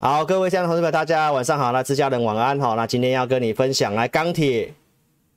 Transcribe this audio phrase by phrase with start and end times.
[0.00, 4.72] 好，各位亲爱的同志们，大家晚上好，那自家人晚安好，那今天要跟你分享，来钢铁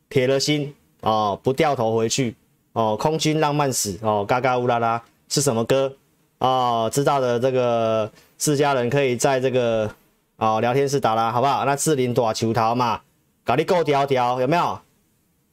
[0.08, 2.36] 铁了心哦，不掉头回去
[2.74, 5.92] 哦，空军浪漫史哦，嘎嘎乌拉拉是什么歌
[6.38, 6.88] 哦？
[6.94, 9.90] 知道的这个自家人可以在这个
[10.36, 11.66] 哦聊天室打啦，好不好？
[11.66, 13.02] 那志林大球桃嘛，
[13.44, 14.80] 搞你够屌屌有没有？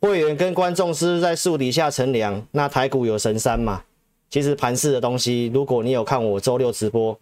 [0.03, 3.81] 会员跟观众是在树底下乘凉，那台股有神山嘛？
[4.29, 7.19] 其实盘势的东西，如果你有看我周六直播。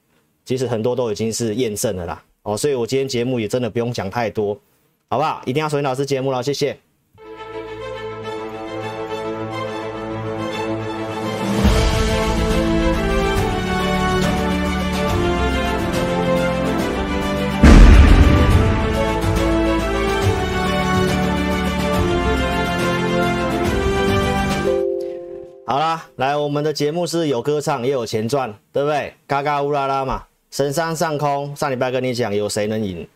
[0.46, 4.56] 其实很多都已经是验证了啦，哦，所以我今天节目也真的不用讲太多，
[5.10, 5.42] 好不好？
[5.44, 6.78] 一定要收听老师节目了，谢谢。
[25.66, 29.12] 好啦，来，我们的节目是有歌唱也有钱赚，对不对？
[29.26, 30.22] 嘎嘎乌拉拉嘛。
[30.56, 33.06] 神山上空，上礼拜跟你讲有谁能赢，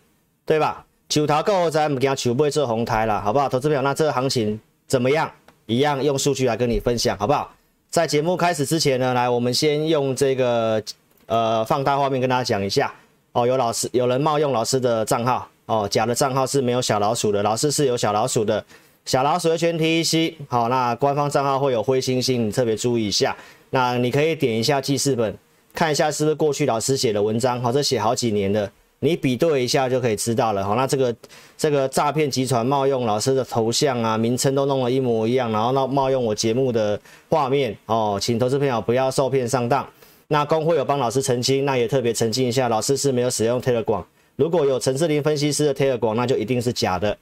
[0.45, 0.85] 对吧？
[1.09, 3.49] 九桃够在，我们给他求不会做红台了，好不好？
[3.49, 5.33] 投资朋友，那这个行情怎么样？
[5.65, 7.51] 一样用数据来跟你分享，好不好？
[7.89, 10.83] 在节目开始之前呢，来，我们先用这个
[11.25, 12.93] 呃放大画面跟大家讲一下
[13.33, 13.47] 哦。
[13.47, 18.63] 有老师有人冒用老师的账号哦，假的账号是没有小老鼠的，老师是有小老鼠的，
[19.07, 23.35] 小老鼠的全 T E C 好，那官方账号会有灰星星，你特别注意一下。
[23.71, 25.35] 那你可以点一下记事本。
[25.73, 30.65] 看一下是不是过去老师写的文章，好，这写好几年了，你比对一下就可以知道了。
[30.65, 31.15] 好，那这个
[31.57, 39.87] 这个诈骗集团冒用老师的头像啊，名称都弄了一模一样，然后冒冒用我节目的画面哦，请投资朋友不要受骗上当。
[40.29, 44.05] 那工会有帮老师澄清，那也特别澄清一下，老师是没有使用 Telegram，
[44.37, 47.17] 如果有陈志林分析师的 Telegram，那就一定是假的，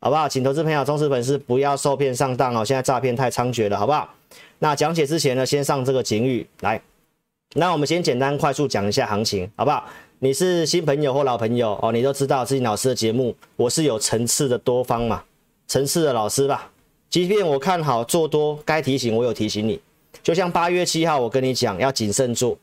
[0.00, 0.28] 好不好？
[0.28, 4.08] 请投资朋友、忠实粉丝不要受骗上当哦，现在诈骗太猖獗了，好不好？
[4.58, 6.80] 那讲解之前呢，先上这个警语来。
[7.54, 9.84] 那我们先简单快速讲一下行情，好不好？
[10.20, 15.22] 你是新朋友或老朋友哦，你都知道自己老师的节目，我是有层次的多方嘛，
[15.66, 16.70] 层次的老师吧。
[17.10, 19.78] 即便我看好做多，该提醒我有提醒你。
[20.22, 22.56] 就像八月七号我跟你讲要谨慎做，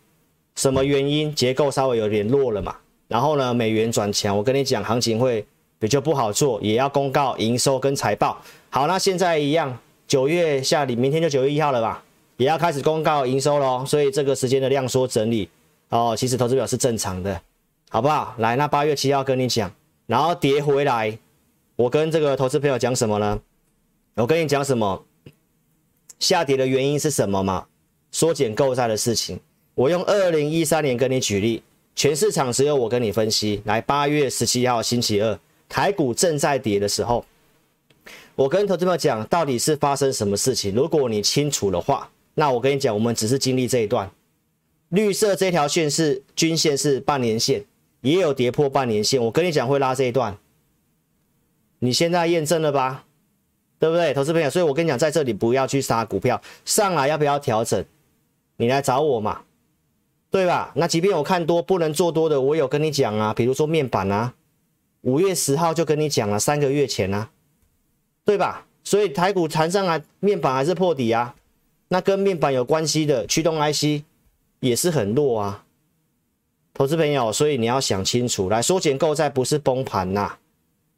[0.55, 1.33] 什么原因？
[1.35, 2.75] 结构稍微有点弱了嘛。
[3.07, 5.45] 然后呢，美元转强，我跟你讲行情会
[5.77, 8.41] 比较不好做，也要公告营收跟财报。
[8.69, 9.77] 好，那现在一样，
[10.07, 12.03] 九月下里，明天就九月一号了吧？
[12.39, 15.49] 也要开始公告营收喽，所以这个时间的量缩整理
[15.89, 17.41] 哦，其实投资表是正常的，
[17.89, 18.33] 好不好？
[18.37, 19.69] 来，那八月七号跟你讲，
[20.07, 21.19] 然后跌回来，
[21.75, 23.41] 我跟这个投资朋友讲什么呢？
[24.13, 25.03] 我跟你讲什么？
[26.19, 27.65] 下跌的原因是什么嘛？
[28.09, 29.37] 缩减购债的事情。
[29.75, 31.61] 我用二零一三年跟你举例，
[31.93, 33.61] 全市场只有我跟你分析。
[33.65, 37.25] 来，八月十七号星期二，台股正在跌的时候，
[38.35, 40.73] 我跟投资朋友讲，到底是发生什么事情？
[40.73, 42.09] 如果你清楚的话。
[42.39, 44.09] 那我跟你讲，我们只是经历这一段，
[44.87, 47.65] 绿色这条线是均线，是半年线，
[47.99, 49.21] 也有跌破半年线。
[49.21, 50.37] 我跟你讲会拉这一段，
[51.79, 53.03] 你现在验证了吧？
[53.77, 54.49] 对不对，投资朋友？
[54.49, 57.83] 所以我跟你讲，在这里不要去杀股票，上来要不要调整？
[58.55, 59.41] 你来找我嘛，
[60.31, 60.71] 对吧？
[60.75, 64.33] 那即便我看多不能做多的，我有跟你讲啊，比如说面板啊，
[65.01, 67.29] 五月十号就跟你讲了，三个月前啊，
[68.23, 68.65] 对吧？
[68.85, 71.35] 所以台股弹上来，面板还是破底啊。
[71.89, 74.03] 那跟面板有关系的驱动 IC
[74.59, 75.65] 也是很弱啊，
[76.73, 80.37] 投资朋友，所以你要想清楚，来缩减购债不是崩盘呐。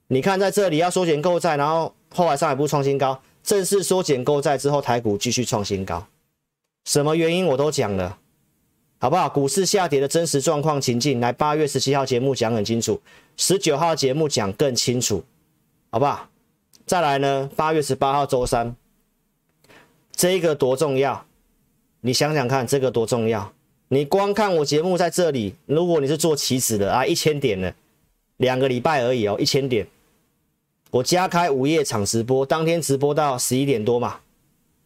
[0.07, 6.05] 你看在这里要缩减购债，然后后来上海不创新高，正式缩减购债之后，台股继续创新高，
[6.83, 8.17] 什么原因我都讲了，
[8.99, 9.29] 好不好？
[9.29, 13.01] 股市下跌的真实状况情境，来八月十七号节目讲很清楚，
[13.37, 15.23] 十九号节目讲更清楚，
[15.89, 16.27] 好不好？
[16.85, 18.75] 再来呢，八月十八号周三。
[20.13, 21.25] 这个多重要？
[22.01, 23.53] 你想想看，这个多重要？
[23.89, 27.73] 你光看我节目在这里，如果你是做棋子的啊，一千点了，
[28.37, 29.85] 两个礼拜而已哦，一千点。
[30.89, 34.19] 我加开午夜场直播，当天直播到十一点多嘛，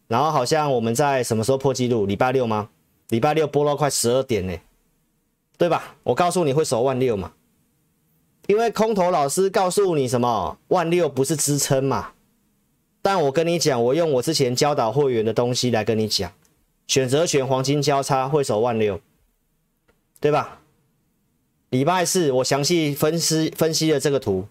[0.08, 2.06] 然后好像我们在什么时候破纪录？
[2.06, 2.68] 礼拜六吗？
[3.08, 4.56] 礼拜六播到快十二点呢，
[5.56, 5.96] 对吧？
[6.02, 7.32] 我告诉你会守万六嘛，
[8.46, 10.58] 因为空头老师告诉你什么？
[10.68, 12.12] 万六不是支撑嘛。
[13.06, 16.32] 但我跟你讲，我用我之前教导会员的东西来跟你讲，
[16.88, 19.00] 选择权黄金交叉会守万六，
[20.18, 20.58] 对吧？
[21.70, 24.48] 礼拜四我详细分析分析了这个图，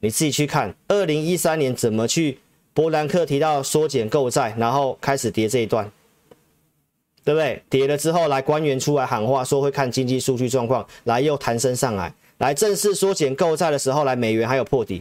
[0.00, 0.74] 你自己去看。
[0.88, 2.40] 二零一三年怎么去
[2.72, 5.88] 伯南克提到缩减购债，然后开始跌这一段，
[7.22, 7.62] 对不对？
[7.70, 15.00] 跌了之后来官员出来喊话，说会看经济数据状况，来又弹升上来，来正式缩减购债的时候，来美元还有破底。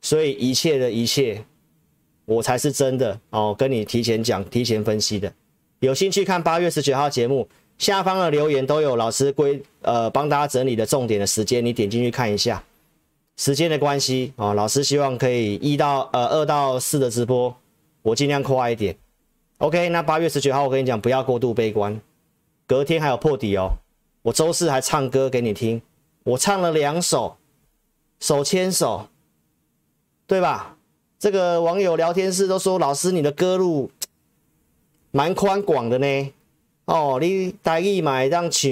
[0.00, 1.44] 所以一切的一切，
[2.24, 5.32] 我才是真的哦，跟你提前讲、提前分析的。
[5.80, 7.48] 有兴趣看八月十九号节目，
[7.78, 12.62] 下方的留言都有老师归呃帮大家整理的重点的时间，你点进去看一下。
[13.36, 17.54] 时间的关系啊，老师希望可以一到呃二到四的直播，
[18.02, 18.96] 我尽量快一点。
[19.58, 22.00] OK，那八月十九号我跟你讲，不要过度悲观，
[22.66, 23.70] 隔天还有破底哦。
[24.22, 25.80] 我周四还唱歌给你听，
[26.24, 27.36] 我唱了两首，
[28.18, 29.08] 手牵手，
[30.28, 30.76] 对吧？
[31.18, 33.90] 这个网友聊天室都说，老师你的歌路
[35.10, 36.32] 蛮宽广的呢。
[36.84, 38.70] 哦，你台语嘛让唱，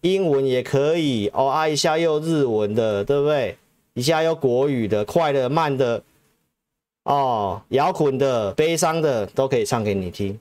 [0.00, 3.58] 英文也可以哦，啊一下又日文的，对不对？
[3.92, 6.02] 一下又国语的，快的、慢的，
[7.04, 10.40] 哦，摇滚的、悲伤的都可以唱给你听，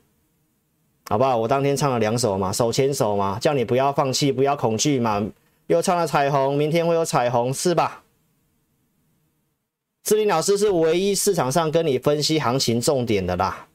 [1.10, 1.36] 好不好？
[1.36, 5.22] 我当天唱了两首嘛，手牵手嘛，叫你不要放弃，不要恐惧嘛，
[5.68, 8.02] 又唱了彩虹，明天会有彩虹，是吧？
[10.06, 13.68] 志林老师是唯一市场上跟你分析行情重点的啦。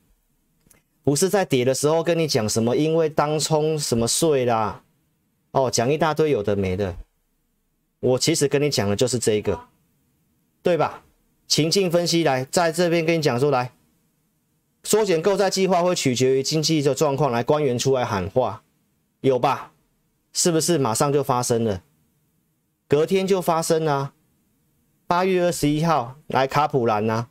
[1.03, 4.85] 不是在跌的时候跟你讲什么，因为当冲什么税啦，
[5.51, 6.95] 哦，讲一大堆有的没的。
[7.99, 9.59] 我其实跟你讲的就是这个，
[10.63, 11.03] 对吧？
[11.49, 13.73] 情境分析来，在这边跟你讲说来，
[14.85, 18.63] 缩减购债计划会取决于经济的状况，来官员出来喊话，
[19.23, 19.73] 有吧？
[20.33, 21.83] 是不是马上就发生了？
[22.87, 24.13] 隔天就发生啊！
[25.11, 27.27] 八月二十一号来卡普兰呐、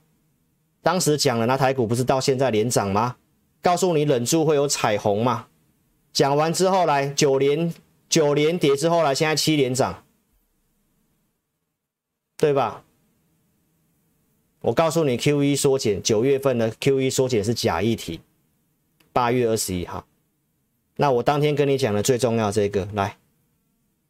[0.81, 3.15] 当时讲了，那台股不是到现在连涨吗？
[3.61, 5.47] 告诉你忍住会有彩虹嘛？
[6.11, 7.73] 讲完之后来九连
[8.09, 10.03] 九连跌之后来，现在七连涨，
[12.35, 12.83] 对吧？
[14.59, 18.19] 我告诉你，QE 缩减九月份的 QE 缩减是假议题。
[19.13, 20.05] 八月二十一号，
[20.97, 23.15] 那我当天跟你讲的最重要这个来，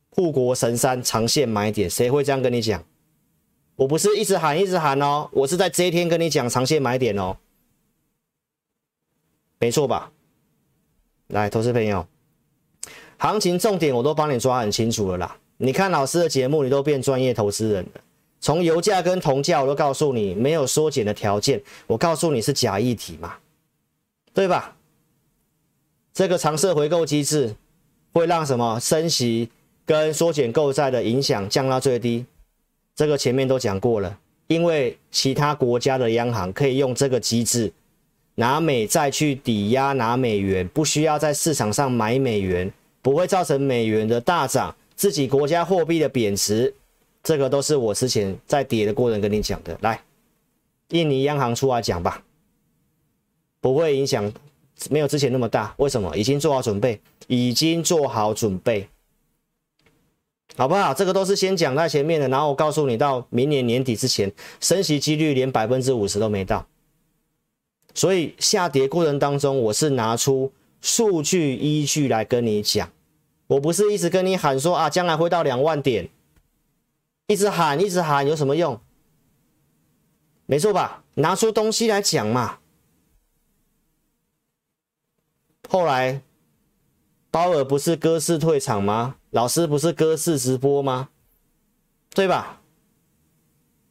[0.09, 2.83] 护国神山长线买点，谁会这样跟你讲？
[3.79, 7.37] 我不是一直喊一直喊哦，我是在这一天跟你讲长线买点哦。
[9.57, 10.11] 没错吧？
[11.27, 12.05] 来，投资朋友，
[13.17, 15.37] 行情重点我都帮你抓很清楚了啦。
[15.55, 18.01] 你看老师的节目，你都变专业投资人了。
[18.41, 21.61] 从油价跟铜价，我都告诉你没有缩减的条件。
[21.87, 23.37] 我告诉你是假议题嘛，
[24.33, 24.75] 对吧？
[26.13, 27.55] 这个长设回购机制
[28.11, 29.49] 会让什么升息
[29.85, 32.25] 跟缩减购债的影响降到最低。
[32.99, 37.71] 这个前面都讲过了，因为其他国家的央行可以用这个机制。
[38.35, 42.69] 拿美债去抵押拿美元，不需要在市场上买美元，
[43.01, 46.73] 不会造成美元的大涨，自己国家货币的贬值，
[47.23, 49.77] 这个都是我之前在跌的过程跟你讲的。
[49.79, 50.01] 来，
[50.89, 52.21] 印尼央行出来讲吧，
[53.61, 54.29] 不会影响，
[54.89, 55.73] 没有之前那么大。
[55.77, 56.13] 为什么？
[56.17, 58.89] 已经做好准备，已经做好准备，
[60.57, 60.93] 好不好？
[60.93, 66.67] 这个都是先讲在前面的，然后我告诉你，到明年年底之前，升息几率连百分之五十都没到。
[67.93, 70.51] 所以下跌过程当中，我是拿出
[70.81, 72.91] 数据依据来跟你讲，
[73.47, 76.09] 我不是一直跟你喊说啊，将来会到两万点，
[77.27, 78.79] 一直喊一直喊有什么用？
[80.45, 81.03] 没错吧？
[81.15, 82.57] 拿出东西来讲嘛。
[85.69, 86.21] 后来
[87.31, 89.17] 鲍尔不是鸽式退场吗？
[89.29, 91.09] 老师不是鸽式直播吗？
[92.15, 92.61] 对吧？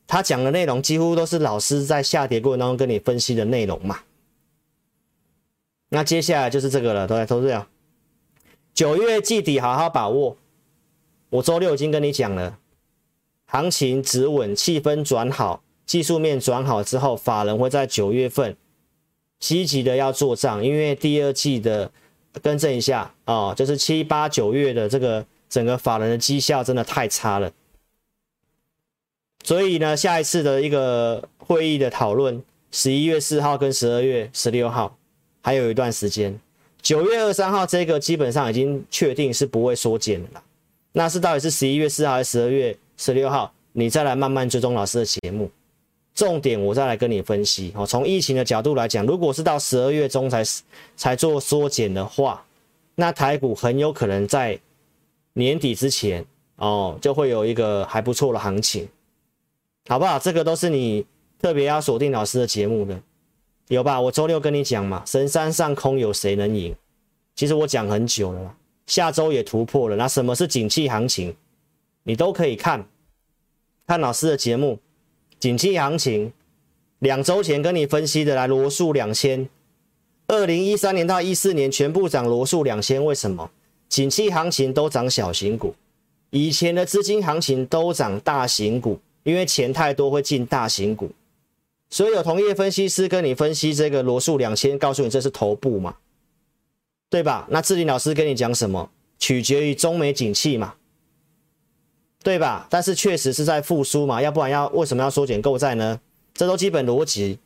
[0.06, 4.00] 他讲的内容几乎都是老师在下跌过程当中跟你分析的内容嘛。
[5.90, 7.66] 那接下来就是这个了，对，都这样。
[8.74, 10.36] 九月季底好好把握。
[11.30, 12.58] 我周六已经跟你讲了，
[13.46, 18.56] 行情止稳，气氛转好，技术面转好之后，法人会在九月份
[19.38, 21.92] 积极的要做账，因为第二季的
[22.38, 27.50] 更正一下哦，就是七八九月的这个整个法人的绩效真的太差了。
[29.44, 34.96] 所以呢，下一次的一个会议的讨论，十一月四号跟十二月十六号
[35.40, 36.38] 还有一段时间，
[36.82, 40.42] 九月二三号这个基本上已经确定是不会缩减的了。
[40.92, 43.52] 那是到底是十一月四号还是十二月十六号？
[43.72, 45.48] 你再来慢慢追踪老师的节目，
[46.18, 47.72] 重点我再来跟你分析。
[47.76, 50.42] 哦，从疫情的角度来讲，如果是到十二月中才
[50.96, 52.44] 才做缩减的话，
[52.96, 54.58] 那台股很有可能在
[55.34, 58.88] 年底之前哦，就会有一个还不错的行情。
[59.86, 60.18] 好不好？
[60.18, 61.06] 这个都是你
[61.40, 63.00] 特别要锁定老师的节目的，
[63.68, 64.00] 有吧？
[64.00, 66.74] 我周六跟你讲嘛，神山上空有谁能赢？
[67.36, 68.56] 其实我讲很久了，
[68.88, 69.94] 下周也突破了。
[69.94, 71.36] 那什么是景气行情？
[72.02, 72.84] 你都可以看，
[73.86, 74.80] 看老师的节目。
[75.40, 76.32] 景气行情，
[76.98, 79.48] 两周前跟你分析的来罗素两千，
[80.26, 83.50] 二零一三年到一四年全部涨罗素两千，为什么？
[83.88, 85.74] 景气行情都涨小型股，
[86.30, 89.00] 以前的资金行情都涨大型股。
[89.24, 91.10] 因为钱太多会进大型股，
[91.90, 95.96] 所以有同业分析师跟你分析这个罗素两千，告诉你这是头部嘛，
[97.10, 97.46] 对吧？
[97.50, 98.90] 那志林老师跟你讲什么？
[99.18, 100.76] 取决于中美景气嘛，
[102.22, 102.66] 对吧？
[102.68, 106.00] 但是确实是在复苏嘛，要不然要为什么要缩减购债呢？
[106.34, 107.38] 这都基本逻辑。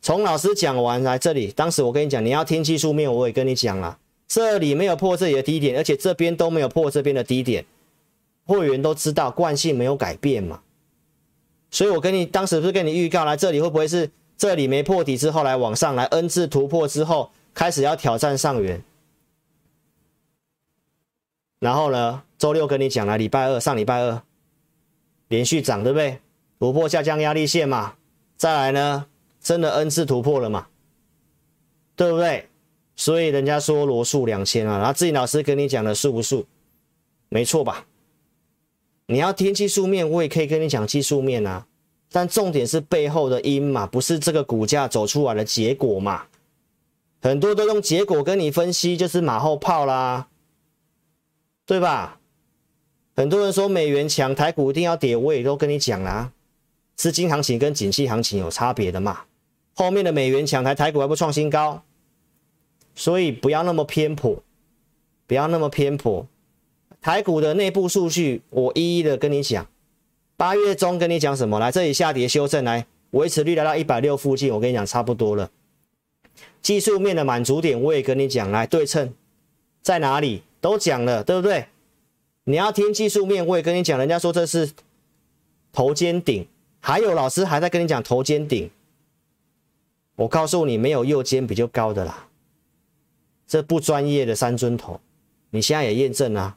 [0.00, 7.64] 从老师讲完来这里，当时我跟你讲，你要听技术面，我也跟你讲了，这里没有破这里的低点，而且这边都没有破这边的低点，
[8.44, 10.60] 会员都知道惯性没有改变嘛。
[11.70, 18.82] 所以我跟你当时不是跟你预告来这里会不会是这里没破底之后来往上来 N 字突破之后开始要挑战上缘，
[21.62, 24.20] 然后呢，周六跟你讲了，礼拜二上礼拜二
[25.28, 26.18] 连续涨，对不对？
[26.58, 27.94] 突破下降压力线嘛，
[28.36, 29.06] 再来呢，
[29.40, 30.66] 真的 N 次突破了嘛，
[31.94, 32.48] 对不对？
[32.96, 36.44] 所以人家说罗素两千啊，然后自己老师跟你讲的数不数？
[37.28, 37.86] 没错吧？
[39.06, 41.64] 你要听技术面，我也可以跟你讲技术面啊，
[42.10, 46.24] 但重点是背后的因嘛，不是这个股价走出来的结果嘛。
[47.20, 50.26] 很多都用结果跟你分析，就是马后炮啦，
[51.66, 52.18] 对吧？
[53.14, 56.32] 很多人说美元强，台股一定要跌，我也都跟你讲啦，
[56.96, 59.24] 资金行情跟景气行情有差别的嘛。
[59.74, 61.82] 后面的美元强，台台股还不创新高，
[62.94, 64.42] 所以不要那么偏颇，
[65.26, 66.26] 不要那么偏颇。
[67.00, 69.66] 台股的内部数据，我一一的跟你讲。
[70.36, 71.60] 八月中跟你讲什么？
[71.60, 75.50] 来这里下跌修正，来维持率来到一百六附近，我跟你讲差不多了。
[76.60, 79.12] 技术面的满足点我也跟你讲，来对称
[79.82, 81.66] 在哪里都讲了，对不对？
[82.44, 84.70] 你要听技术面，我也跟你讲，人家说这是
[85.72, 86.46] 头肩顶，
[86.80, 88.70] 还有老师还在跟你讲头肩顶。
[90.16, 92.28] 我告诉你，没有右肩比较高的啦，
[93.46, 95.00] 这不专业的三尊头，
[95.50, 96.56] 你现在也验证了。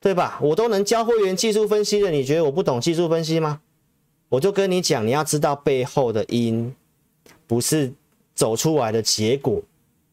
[0.00, 0.38] 对吧？
[0.40, 3.60] 我都能教会员技术分析的，你觉得我不懂技术分析吗？
[4.28, 6.74] 我就跟你讲，你要知道背后的因，
[7.46, 7.92] 不是
[8.34, 9.60] 走出来的结果。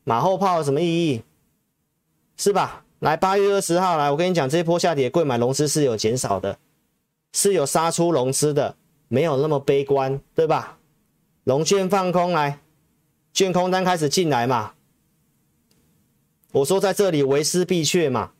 [0.03, 1.21] 马后炮有什么意义？
[2.37, 2.83] 是吧？
[2.99, 6.57] 来，八月二十号来，我跟你讲，这一波下跌，贵买融资是有减少的，
[7.33, 8.75] 是有杀出融资的，
[9.07, 10.77] 没有那么悲观，对吧？
[11.43, 12.59] 融券放空来，
[13.33, 14.73] 券空单开始进来嘛。
[16.53, 18.31] 我说在这里为师必确嘛。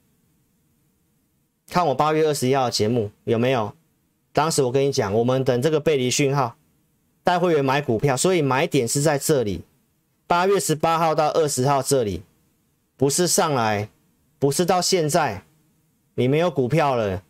[1.69, 3.73] 看我八月二十一号的节目有没有？
[4.31, 6.55] 当时我跟你讲，我们等这个背离讯号，
[7.23, 9.63] 带会员买股票，所以买点是在这里。
[10.27, 12.23] 八月十八号到二十号这里，
[12.97, 13.89] 不是上来，
[14.39, 15.43] 不是到现在，
[16.15, 17.23] 你没有股票了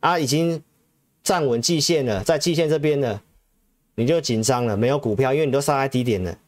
[0.00, 0.62] 啊，已经
[1.22, 3.22] 站稳季线了，在季线这边了，
[3.94, 6.38] 你就紧张了，没有股票，因为你都杀在低点了。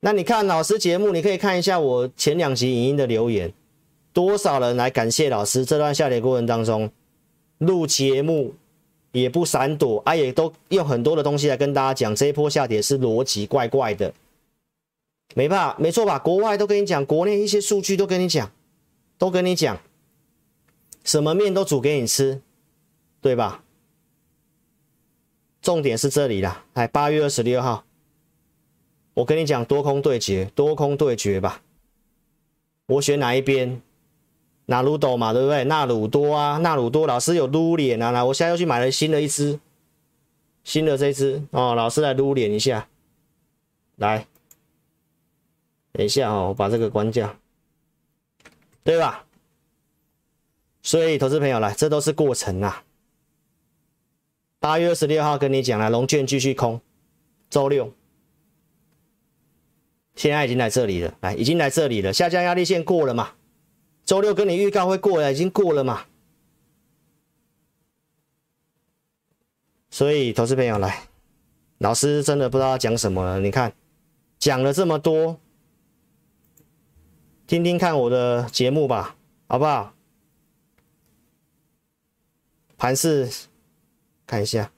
[0.00, 3.52] 那你看老师节目，你可以看一下我前两集影音的留言。
[4.12, 5.64] 多少人来感谢老师？
[5.64, 6.90] 这段下跌过程当中，
[7.58, 8.54] 录节目
[9.12, 14.12] 也不闪躲啊，也都用很多的东西来跟大家讲，这一波下跌是逻辑怪怪的，
[15.34, 16.18] 没怕，没错吧？
[16.18, 18.50] 国外都跟你讲，国内一些数据都跟你讲，
[19.18, 19.80] 都跟你讲，
[21.04, 22.42] 什么面都煮给你吃，
[23.20, 23.64] 对吧？
[25.60, 27.84] 重点是这里啦，哎，八月二十六号，
[29.14, 31.62] 我跟你讲多空对决，多空对决吧，
[32.86, 33.80] 我选哪一边？
[34.66, 35.64] 纳鲁斗嘛，对不对？
[35.64, 39.58] 纳鲁多啊，纳鲁多老师有撸脸啊，来，我现在又去买了新的一只，
[40.62, 42.88] 新的这只哦，老师来撸脸一下，
[43.96, 44.26] 来，
[45.92, 47.36] 等一下哦，我把这个关掉，
[48.82, 49.26] 对吧？
[50.82, 52.84] 所以，投资朋友来，这都是过程啊。
[54.58, 56.80] 八月二十六号跟你讲了，龙券继续空，
[57.50, 57.92] 周六，
[60.16, 63.32] 现在已经来这里了，来，已经来这里了，下降压力线过了嘛？
[64.04, 66.06] 周六跟你预告会过了，已经过了嘛？
[69.90, 71.08] 所以，投资朋友来，
[71.78, 73.38] 老师真的不知道要讲什么了。
[73.40, 73.72] 你看，
[74.38, 75.38] 讲了这么多，
[77.46, 79.94] 听听看我的节目吧，好不好？
[82.78, 83.30] 盘势
[84.26, 84.72] 看一下，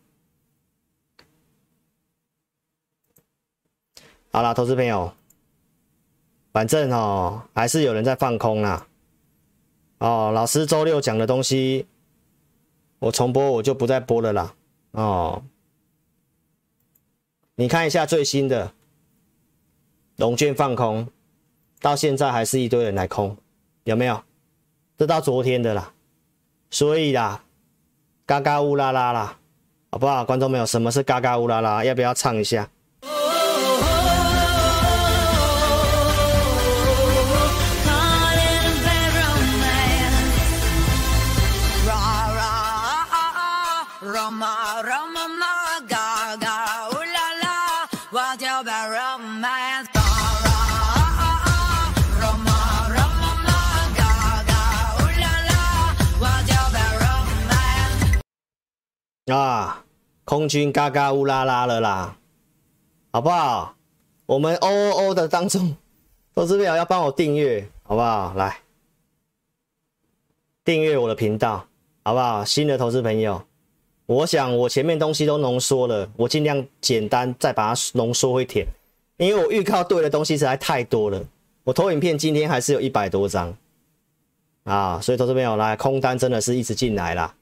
[4.30, 5.14] 好了，投资朋友，
[6.52, 8.86] 反正哦，还是有人在放空啦。
[9.98, 11.86] 哦，老师周六讲的东西，
[12.98, 14.54] 我重播我就不再播了啦。
[14.90, 15.42] 哦，
[17.54, 18.74] 你看一下最新的
[20.16, 21.08] 融券放空，
[21.84, 23.36] 到现在还是一堆人来空，
[23.82, 24.18] 有没有？
[24.96, 25.92] 这到昨天的啦。
[26.70, 27.44] 所以啦，
[28.24, 29.36] 嘎嘎乌拉拉啦，
[29.90, 30.24] 好不好？
[30.24, 31.84] 观众朋友，什么是嘎嘎乌拉拉？
[31.84, 32.70] 要不要唱一下？
[59.26, 59.82] 啊，
[60.24, 62.18] 空军嘎嘎乌拉拉了啦，
[63.10, 63.74] 好不好？
[64.26, 65.76] 我们 O O O 的当中，
[66.34, 68.34] 投资朋友要帮我订阅，好不好？
[68.34, 68.58] 来
[70.62, 71.66] 订阅我的频道，
[72.02, 72.44] 好不好？
[72.44, 73.42] 新的投资朋友，
[74.04, 78.66] 我想我前面东西都浓缩了，我尽量简单再把它浓缩一点，
[79.16, 81.22] 因为我预告对的东西实在太多了。
[81.64, 83.56] 我投影片今天还是有一百多张
[84.64, 87.34] 啊，所以投资朋友来空单真的是一直进来啦。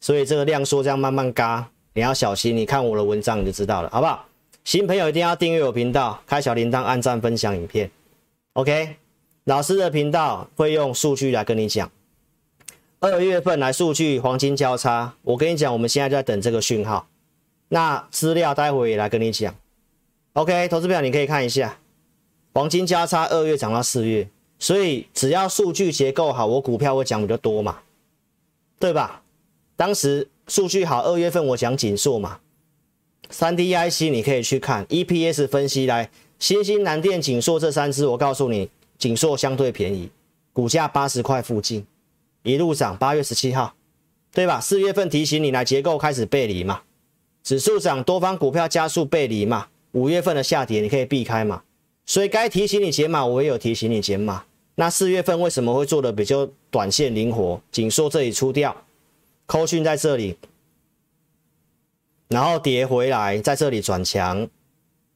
[0.00, 2.56] 所以这个量缩这样慢慢嘎，你要小心。
[2.56, 4.26] 你看我的文章你就知道了，好不好？
[4.64, 7.90] 新朋友一定要订阅我频道，开小铃铛，按赞，分享影片。
[8.54, 8.96] OK，
[9.44, 11.90] 老师的频道会用数据来跟你讲。
[12.98, 17.06] 二月份来数据黄金交叉，我跟你讲，我们现在就在等这个讯号。
[17.68, 19.54] 那资料待会也来跟你讲。
[20.32, 21.78] OK，投资票你可以看一下，
[22.52, 27.78] 黄金交叉二月涨到四月，所以只要数据结构好，我股票会讲比较多嘛，
[28.80, 29.22] 对吧？
[29.76, 32.40] 当时数据好，二月份我讲景硕嘛，
[33.28, 40.08] 三 D IC 你可以去看 EPS 分析来，新兴、南电、景硕这三支，我告诉你，景硕相对便宜，
[40.54, 41.86] 股价八十块附近，
[42.42, 43.74] 一路涨，八月十七号，
[44.32, 44.58] 对吧？
[44.58, 46.80] 四月份提醒你来结构开始背离嘛，
[47.42, 51.62] 指数涨，多方股票加速背离嘛，五月份的下跌你可以避开嘛，
[52.06, 54.44] 所以该提醒你减码，我也有提醒你减码。
[54.76, 57.60] 那四月份为什么会做的比较短线灵活？
[57.70, 58.74] 景硕这里出掉。
[59.46, 60.36] 扣讯在这里，
[62.28, 64.48] 然后跌回来，在这里转强，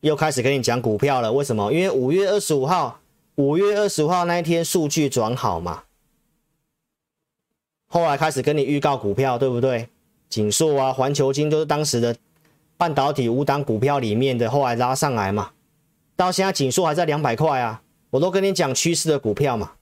[0.01, 1.33] 又开始跟你讲股票了。
[1.33, 1.73] 为什么？
[1.73, 3.01] 因为五月二十五号，
[3.35, 5.83] 五月二十五号那一天数据转好嘛，
[7.89, 9.89] 后来开始跟你预告股票，对不对？
[10.29, 12.17] 锦硕啊，环球金都是当时的
[12.77, 15.51] 半导体五档股票里面的，后来拉上来嘛，
[16.15, 19.73] 到现在景硕还在两百块啊，我都跟你讲趋势的股票嘛。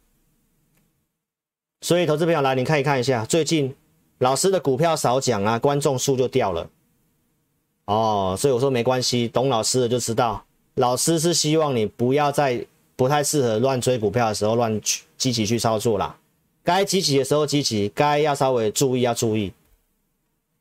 [1.83, 3.77] 所以投资朋友来，你看一看一下最近。
[4.19, 6.69] 老师的股票少讲啊，观众数就掉了。
[7.87, 16.19] 哦，所以我说没关系，懂老师的就知道，老师是希望你不要在不太适合乱追股票的时候乱去积极去操作啦。
[16.63, 19.53] 该积极的时候积极，该要稍微注意要注意。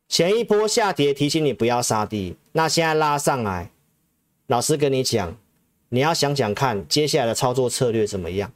[0.07, 3.69] 前一波下跌提醒你不要杀低，那现在拉上来，
[4.45, 5.35] 老师跟你讲，
[5.89, 8.49] 你要想想看接下来的操作策略怎么样。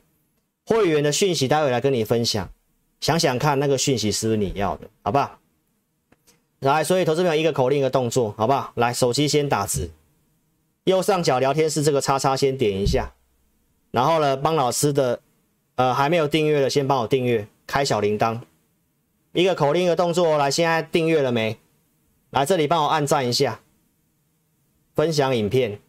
[0.66, 2.50] 会员的讯息待会来跟你分享。
[3.02, 5.38] 想想看，那个讯息是不是你要的，好不好？
[6.60, 8.72] 来，所以投资朋友一个口令一个动作，好不好？
[8.76, 9.90] 来，手机先打字，
[10.84, 13.12] 右上角聊天室这个叉叉先点一下，
[13.90, 15.20] 然后呢，帮老师的
[15.76, 18.40] 呃还没有订阅的先帮我订阅，开小铃铛，
[19.34, 21.58] 一个口令一个动作，来，现在订阅了没？
[22.30, 23.60] 来这里帮我按赞一下，
[24.96, 25.80] 分享影片，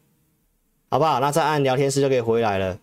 [0.88, 1.20] 好不好？
[1.20, 2.78] 那再按聊天室就可以回来了。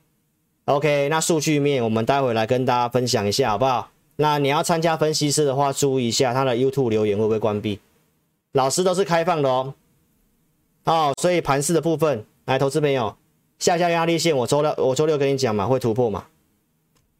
[0.66, 3.90] OK，那数据面我们待会来跟大家分享一下，好不好？
[4.22, 7.80] 那你要参加分析师的话，注意一下他的 YouTube 留言会不会关闭。
[8.52, 9.74] 老师都是开放的哦。
[10.84, 13.16] 哦，所以盘势的部分，来，投资朋友，
[13.60, 16.28] 下下压力线，我周六我周六跟你讲嘛，会突破嘛？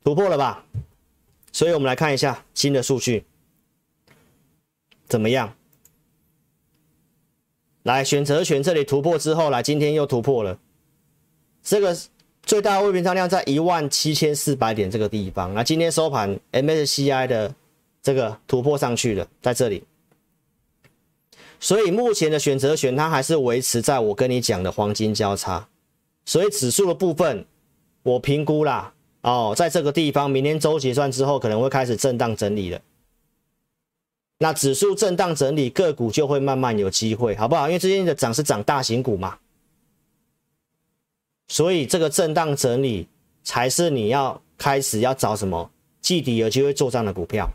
[0.04, 0.66] 突破了吧？
[1.54, 3.24] 所以我们来看一下新的数据
[5.08, 5.56] 怎么样？
[7.84, 10.60] 来，选择权这里突破之后，来，今天又突破了，
[11.64, 11.98] 这个。
[12.50, 17.54] 最大未平仓量在一万七千四百点这个地方，那今天收盘 MSCI 的
[18.02, 19.84] 这个突破上去了，在这里，
[21.60, 25.68] 所以目前的选择权它还是维持在我跟你讲的黄金交叉，
[26.26, 27.46] 所以指数的部分
[28.02, 32.82] 我评估啦，哦，在这个地方明天周结算之后可能会开始震荡整理了，
[34.40, 37.68] 那指数震荡整理，个股就会慢慢有机会，好不好？
[37.68, 39.38] 因为最近的涨是涨大型股嘛。
[41.50, 43.08] 所以这个震荡整理
[43.44, 47.50] 才是你要开始要找什么季底有机会做账的股票。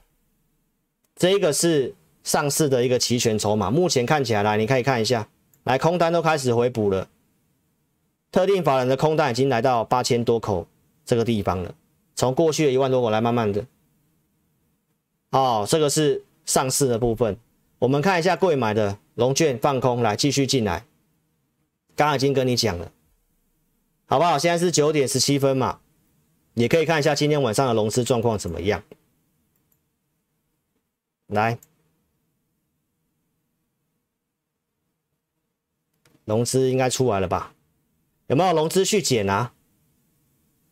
[1.17, 5.29] 这个是上市的一个期权筹码，目前看起来来，你可以看一下，
[5.63, 7.09] 来空单都开始回补了，
[8.33, 10.67] 特定法人的空单已经来到八千多口
[11.07, 11.73] 这个地方了，
[12.17, 13.65] 从过去的一万多口来慢慢的。
[15.31, 17.37] 哦，这个是上市的部分，
[17.79, 20.85] 我们看一下贵买的龙券放空来继续进来，
[21.95, 22.91] 刚刚已经跟你讲了。
[24.07, 24.39] 好不好？
[24.39, 25.81] 现在是九点十七分嘛，
[26.55, 28.83] 也可以看一下今天晚上的融资状况怎么样。
[31.29, 31.59] 来，
[36.25, 37.55] 融资应该出来了吧？
[38.27, 39.53] 有没有融资续减啊？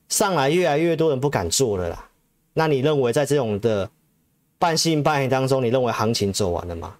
[0.09, 2.11] 上来越来越多人不敢做了啦。
[2.53, 3.90] 那你认为在这种的
[4.59, 6.99] 半信半疑当中，你认为行情走完了吗？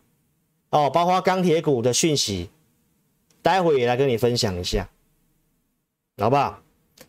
[0.71, 2.49] 哦，包括钢铁股的讯息，
[3.43, 4.89] 待会也来跟你分享一下。
[6.19, 6.59] 好不好？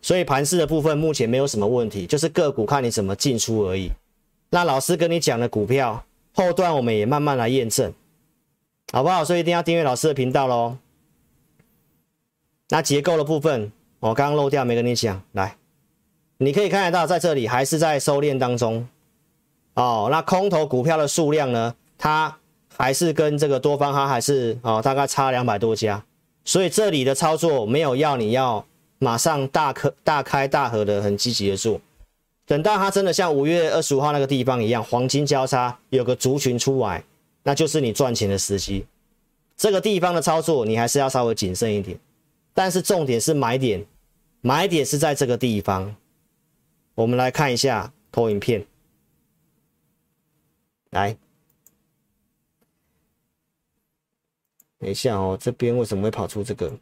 [0.02, 3.90] 所以盘势的部分目前没有什么问题，就是个股看你怎么进出而已。
[4.50, 7.92] 那老师跟你讲的股票后段我们也慢慢来验证。
[8.92, 9.24] 好不好？
[9.24, 10.76] 所以一定要订阅老师的频道喽。
[12.68, 15.56] 那结构的部分，我刚刚漏掉没跟你讲，来，
[16.36, 18.86] 你可以看得到，在这里还是在收敛当中。
[19.74, 21.74] 哦，那空头股票的数量呢？
[21.98, 22.38] 它
[22.76, 26.04] 还是跟这个多方它还是哦，大概差两百多家。
[26.44, 28.64] 所以这里的操作没有要你要
[29.04, 31.78] 马上大开大开大合的很积极的做，
[32.46, 37.04] 等到它真的像五月二十五号那个地方一样，黄金交叉有个族群出来。
[37.42, 38.86] 那就是你赚钱的时机，
[39.58, 41.98] 这个地方的操作你还是要稍微谨慎一点，
[42.54, 43.84] 但是重点是买点，
[44.40, 45.94] 买点是在这个地方。
[46.94, 48.64] 我们来看一下投影片，
[50.92, 51.14] 来，
[54.78, 56.72] 等一下哦，这边为什么会跑出这个？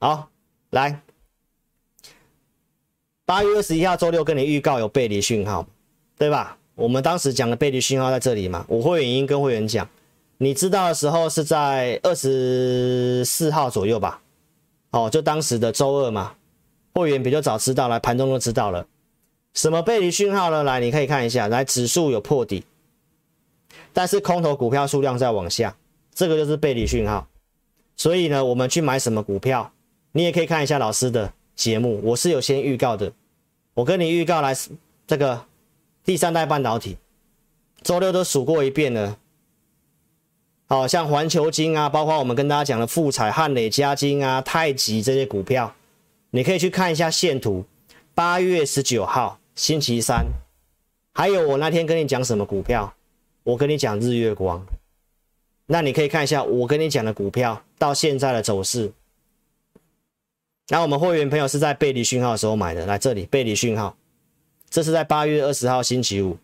[0.00, 0.28] 好，
[0.70, 1.00] 来，
[3.30, 5.64] 八月二十一号周六跟你预告有背离讯号，
[6.18, 6.58] 对吧？
[6.74, 9.88] 我们当时讲的背离讯号在这里嘛，我会员已经跟会员讲。
[10.38, 14.20] 你知道的时候是在二十四号左右吧？
[14.90, 16.32] 哦，就当时的周二嘛，
[16.92, 18.84] 会员比较早知道，来盘中就知道了。
[19.54, 20.64] 什么背离讯号呢？
[20.64, 22.64] 来，你可以看一下，来指数有破底，
[23.92, 25.76] 但是空头股票数量在往下，
[26.12, 27.28] 这个就是背离讯号。
[27.94, 29.70] 所以呢，我们去买什么股票？
[30.10, 33.12] 你也可以看一下老师的节目，我是有先预告的，
[33.74, 34.56] 我跟你预告来
[35.06, 35.44] 这个
[36.02, 36.96] 第三代半导体，
[37.82, 39.18] 周六都数过一遍了。
[40.66, 45.74] 好像环球晶啊，包括我们跟大家讲的富彩、汉磊、嘉晶啊、太极这些股票，
[46.30, 47.66] 你可以去看一下线图。
[48.14, 50.28] 八月十九号星期三，
[51.12, 52.94] 还有我那天跟你讲什么股票？
[53.42, 54.64] 我跟你讲日月光。
[55.66, 58.90] 那你可以看一下我跟你讲的股票到现在的走势。
[60.70, 63.96] 那我们会员朋友是在背离讯号的时候买的，来这里背离讯号，
[64.70, 66.38] 这是在八月二十号星期五，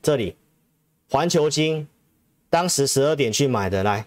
[0.00, 0.36] 这里
[1.10, 1.88] 环球金。
[2.48, 4.06] 当时十二点去买的，来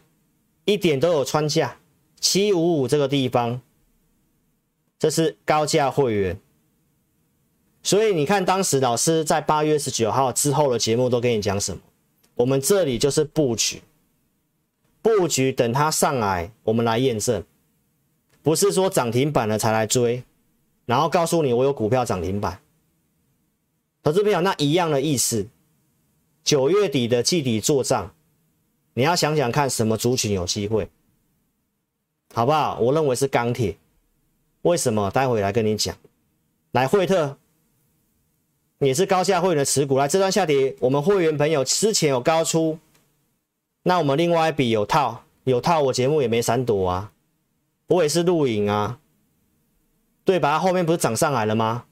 [0.63, 1.77] 一点都有穿价，
[2.19, 3.61] 七五五这个地方，
[4.97, 6.39] 这是高价会员。
[7.83, 11.81] 所以你看，当时老师在八月十九号之后的节目都跟你讲什么？
[12.35, 13.81] 我们这里就是布局，
[15.01, 17.43] 布局等它上来，我们来验证，
[18.41, 20.23] 不是说涨停板了才来追，
[20.85, 22.59] 然后告诉你我有股票涨停板。
[24.01, 25.47] 投资朋友，那一样的意思，
[26.43, 28.13] 九月底的季底做账。
[28.93, 30.89] 你要想想看，什么族群有机会，
[32.33, 32.79] 好不好？
[32.79, 33.77] 我认为是钢铁，
[34.63, 35.09] 为什么？
[35.11, 35.95] 待会来跟你讲。
[36.71, 37.37] 来，惠特
[38.79, 39.97] 也是高价会员的持股。
[39.97, 42.79] 来，这段下跌，我们会员朋友之前有高出，
[43.83, 47.11] 那我们另外一笔有套，有套，我节目也没闪躲啊，
[47.89, 48.99] 我也是录影啊，
[50.23, 50.57] 对吧？
[50.57, 51.85] 后面不是涨上来了吗？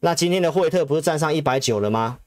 [0.00, 2.18] 那今天的惠特不是站上一百九了吗？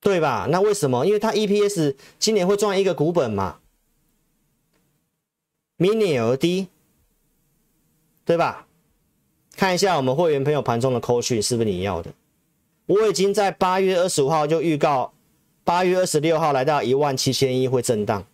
[0.00, 0.46] 对吧？
[0.50, 1.06] 那为什么？
[1.06, 3.58] 因为它 EPS 今年会赚一个股本嘛，
[5.76, 6.68] 明年而低，
[8.24, 8.66] 对吧？
[9.56, 12.12] 看一下我们会员朋友盘中的扣讯是不是你要的？
[12.86, 15.14] 我已经在八月二十五号就预告，
[15.64, 18.26] 八月二十六号来到一万七千一会震荡，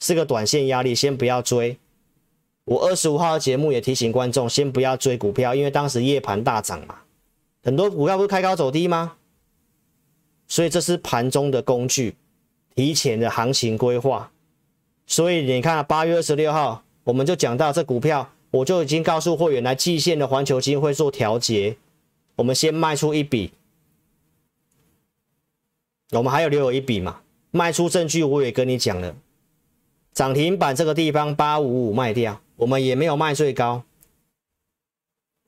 [0.00, 1.78] 是个短线压力，先不要追。
[2.64, 6.96] 我二十五号的节目也提醒观众，先不要追股票，因为当时夜盘大涨嘛，
[7.62, 9.16] 很多股票不是开高走低吗？
[10.48, 12.16] 所以这是盘中的工具，
[12.74, 14.30] 提前的行情规划。
[15.06, 21.76] 所以你看，八月二十六号我们就讲到这股票，我就已经告诉会员来季线的环球金会做调节，
[22.36, 23.52] 我们先卖出一笔，
[26.12, 27.20] 我们还有留有一笔嘛？
[27.50, 29.14] 卖出证据我也跟你讲了，
[30.14, 33.82] 涨停板这个地方八五五卖掉，我们也没有卖最高，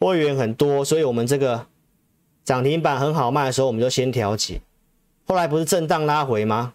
[0.01, 1.67] 会员很多，所以我们这个
[2.45, 4.61] 涨停板很好卖的时候，我们就先调节。
[5.27, 6.75] 后来不是震荡拉回吗？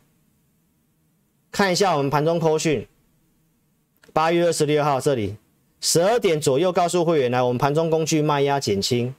[1.52, 2.88] 看一下我们盘中扣讯，
[4.14, 5.36] 八月二十六号这里
[5.82, 9.14] 十二点左右告诉会员来，我们盘中工具卖压减轻，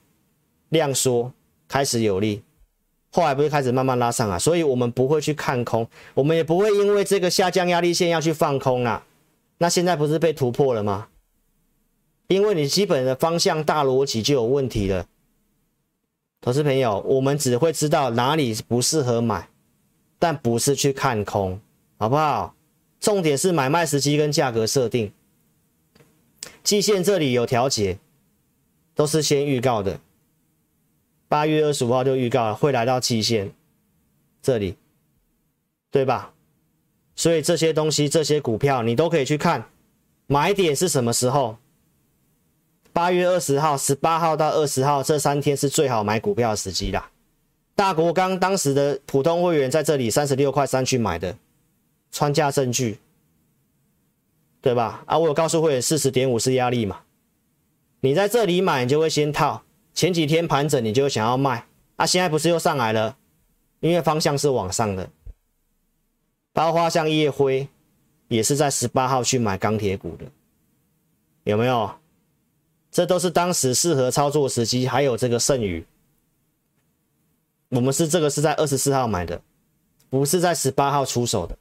[0.71, 1.33] 量缩
[1.69, 2.43] 开始有力。
[3.11, 9.05] 后来不是开始慢慢拉上啊，所以我们不会去看空，我们也不会因为这个下降压力线要去放空啊。
[9.63, 11.07] 那现在不是被突破了吗？
[12.27, 15.07] 因为你基本的方向大逻辑就有问题了。
[16.41, 19.49] 投资朋友，我们只会知道哪里不适合买，
[20.19, 21.61] 但不是去看空，
[21.97, 22.57] 好不好？
[22.99, 25.13] 重点是买卖时机跟价格设定。
[26.65, 28.01] 季线这里有调节，
[28.97, 30.01] 都是先预告的。
[31.29, 33.53] 八月二十五号就预告了会来到季线
[34.43, 34.77] 这里，
[35.93, 36.35] 对吧？
[37.23, 39.65] 所以这些东西、这些股票你都可以去看，
[40.27, 41.57] 买点是什么时候？
[42.93, 47.09] 八月二十号、十八号到二十号这三天是最好买股票的时机啦。
[47.77, 51.37] 大国钢当时的普通会员在这里三十六块三去买的，
[52.11, 52.99] 穿价证据，
[54.61, 55.05] 对吧？
[55.07, 57.03] 啊，我有告诉会员四十点五是压力嘛，
[58.01, 59.63] 你在这里买，你就会先套，
[59.95, 63.17] 前几天盘整，你就会想要卖，啊，现在不是又上来了，
[63.79, 65.09] 因为方向是往上的，
[66.53, 67.69] 包括像叶辉
[68.29, 70.27] 也是在十八号去买钢铁股的，
[71.45, 71.95] 有没有？
[72.91, 75.85] 这都是当时适合操作时机，还有这个剩余。
[77.71, 79.41] 我们是这个是在二十四号买的，
[80.11, 81.57] 不是在十八号出手的。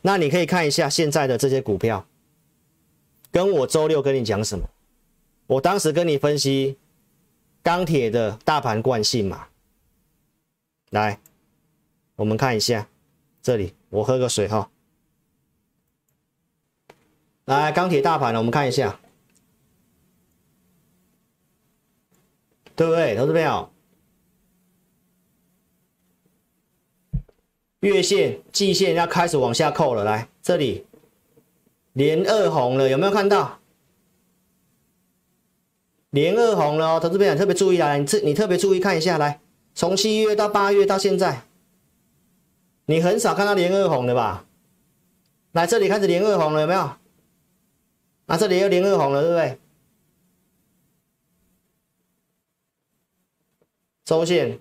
[0.00, 2.06] 那你可以看一下现在的这些股票，
[3.30, 4.66] 跟我周六跟你讲什么？
[5.46, 6.78] 我当时跟你分析
[7.62, 9.48] 钢铁的大盘惯性嘛。
[10.88, 11.20] 来，
[12.16, 12.88] 我们看一下
[13.42, 14.70] 这里，我喝个水哈。
[17.44, 19.00] 来，钢铁大盘呢，我们看一下，
[22.76, 23.16] 对不对？
[23.16, 23.68] 投资朋友。
[27.80, 30.86] 月线、季线要开始往下扣了，来这里
[31.94, 33.58] 连二红了，有没有看到？
[36.10, 39.40] 连二红了哦，投资朋友特别注意来，你特你特别注意看一下，来
[39.74, 41.42] 从七月到八月到现在，
[42.86, 44.44] 你很少看到连二红的吧？
[45.52, 46.80] 来这里开始连二红了，有没有？
[48.26, 49.58] 啊，这里又连二红了，对不对？
[54.04, 54.58] 周线。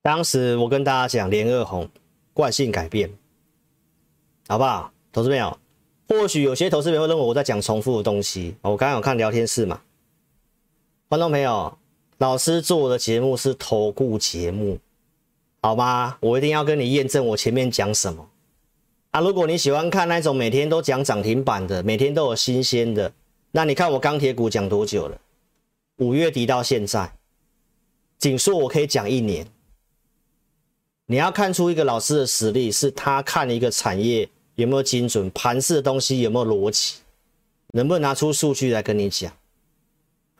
[0.00, 1.88] 当时我跟大家讲，连二红
[2.32, 3.10] 惯性改变，
[4.48, 4.92] 好不好？
[5.12, 5.58] 投资朋友，
[6.08, 8.56] 或许有些投资朋友会认为我在讲重复的东西。
[8.62, 9.80] 我刚刚有看聊天室嘛，
[11.08, 11.78] 观众朋友，
[12.18, 14.78] 老师做的节目是投顾节目，
[15.64, 16.18] 好吗？
[16.18, 18.28] 我一定要跟你验证我前面讲什么
[19.12, 19.20] 啊！
[19.20, 23.12] 如果你喜欢看那种每天都讲涨停板的，每天都有新鲜的，
[23.52, 25.16] 那你看我钢铁股讲多久了？
[25.98, 27.12] 五月底到现在，
[28.18, 29.46] 仅说我可以讲一年。
[31.06, 36.94] 你要看出一个老师的实力，是他看一个产业有没有精准，盘势的东西有没有逻辑，
[37.72, 39.32] 能不能拿出数据来跟你讲，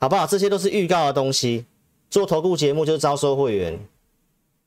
[0.00, 0.26] 好不好？
[0.26, 1.64] 这些都是预告的东西。
[2.10, 3.78] 做投顾节目就是招收会员，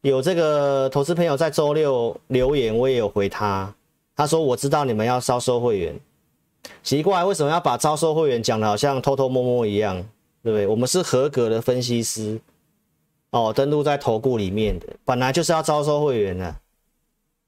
[0.10, 3.74] 有这个投资朋友在周六留言，我也有回他，
[4.16, 6.00] 他说我知道你们要招收会员，
[6.84, 9.96] 奇怪为什么要把招收会员讲的好像偷偷摸摸一样，
[10.44, 10.68] 对不对？
[10.68, 12.40] 我们是合格的分析师。
[13.32, 16.56] 哦，登录在投顾里面的，本来就是要招收会员的，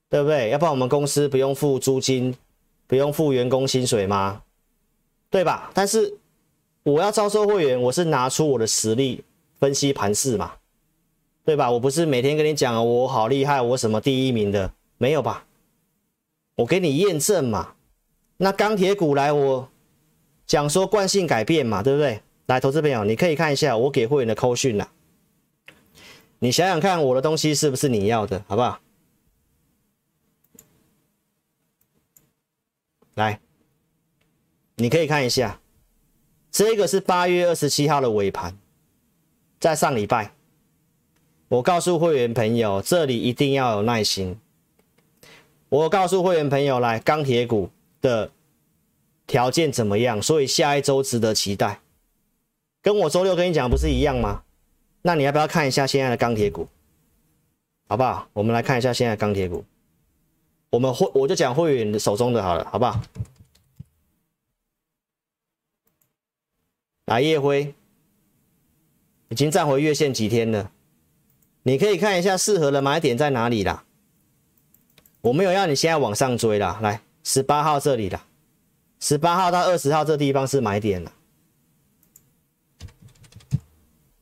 [0.10, 0.50] 对不对？
[0.50, 2.36] 要不然我们公司不用付租金，
[2.88, 4.42] 不用付员工薪水吗？
[5.30, 5.70] 对吧？
[5.76, 6.12] 但是
[6.82, 9.24] 我要招收会员，我是拿出我的实力
[9.60, 10.54] 分析盘势嘛，
[11.48, 11.72] 对吧？
[11.72, 15.46] 我不是每天跟你讲我好厉害，我什么第一名的，没有吧？
[16.56, 17.76] 我给你验证嘛。
[18.36, 19.70] 那钢铁股来，我
[20.46, 22.22] 讲说惯性改变嘛，对不对？
[22.48, 24.92] 来，投资朋友，你可以看一下我给会员的扣讯啦。
[26.40, 28.82] 你想想看，我的东西是不是你要的，好不好？
[33.14, 33.40] 来，
[34.76, 35.62] 你可以看一下，
[36.52, 38.58] 这个是八月二十七号的尾盘，
[39.62, 40.34] 在上礼拜，
[41.50, 44.38] 我告诉会员朋友，这里一定要有耐心。
[45.70, 47.70] 我告诉会员朋友，来，钢铁股
[48.02, 48.32] 的
[49.26, 50.22] 条件怎么样？
[50.22, 51.80] 所以下一周值得期待，
[52.82, 54.44] 跟我周六跟你讲不是一样吗？
[55.02, 56.68] 那你要不要看一下现在的钢铁股，
[57.88, 58.28] 好不好？
[58.34, 59.64] 我们来看一下现在钢铁股。
[60.70, 63.02] 我们会我就讲会员手中的好了，好不好？
[67.06, 67.74] 来，叶辉
[69.30, 70.70] 已经站回月线几天了，
[71.68, 73.84] 你可以看一下适合的买点在哪里啦。
[75.20, 78.26] 我没有要你现在往上追啦，来，十八号这里啦，
[79.02, 81.12] 十八号到二十号这地方是买点了。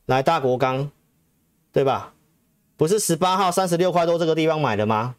[0.06, 0.90] 来大国钢，
[1.70, 2.14] 对吧？
[2.76, 5.14] 不是十八号三十六块多这个地方买的吗？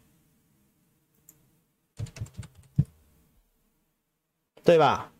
[4.62, 5.10] 对吧？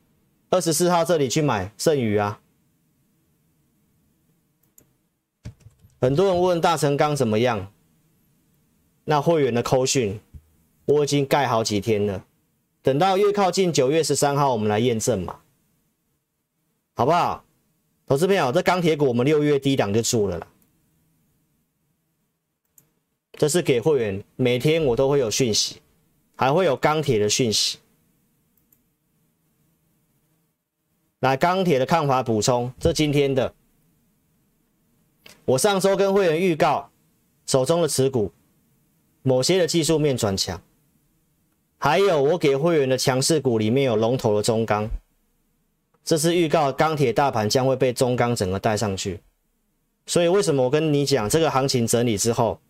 [0.50, 2.38] 二十四号这里去买剩余啊。
[6.00, 7.72] 很多人问大成钢怎么样？
[9.04, 10.20] 那会员的扣讯
[10.84, 12.24] 我已经盖好几天了，
[12.82, 15.40] 等到越靠近九月十三号，我们来验证嘛，
[16.94, 17.44] 好不好？
[18.06, 20.46] 投资朋友，这钢铁股我们六月低档就做了啦。
[23.32, 25.80] 这是给会员，每天我都会有讯息，
[26.36, 27.78] 还会有钢铁的讯息。
[31.20, 33.54] 来，钢铁的看法补充，这今天的。
[35.48, 36.90] 我上周跟会员预告，
[37.46, 38.30] 手中的持股，
[39.22, 40.60] 某些的技术面转强，
[41.78, 44.86] 还有我给会员的强势股里面有龙头的中钢。
[46.04, 49.20] 这是预告钢铁大盘将会被中钢整个带上去，
[50.04, 52.60] 所以为什么我跟你讲这个行情整理之后，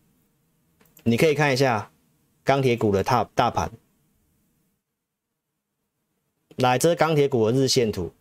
[1.03, 1.91] 你可以看一下
[2.45, 3.73] 钢铁股的大大盘。
[6.59, 8.13] 来，这是钢铁股的日线图。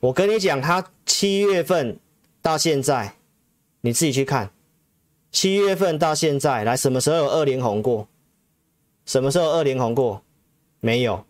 [0.00, 1.98] 我跟你讲，它七月份
[2.46, 3.16] 到现在，
[3.80, 4.52] 你自己去看。
[5.32, 8.06] 七月份到现在，来什么时候有二连红过？
[9.04, 10.22] 什么时候二连红过？
[10.78, 11.26] 没有，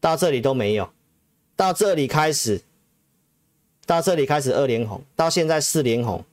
[0.00, 0.90] 到这里都没有。
[1.54, 2.62] 到这里开始，
[3.84, 6.24] 到这里开始二连红，到现在四连红，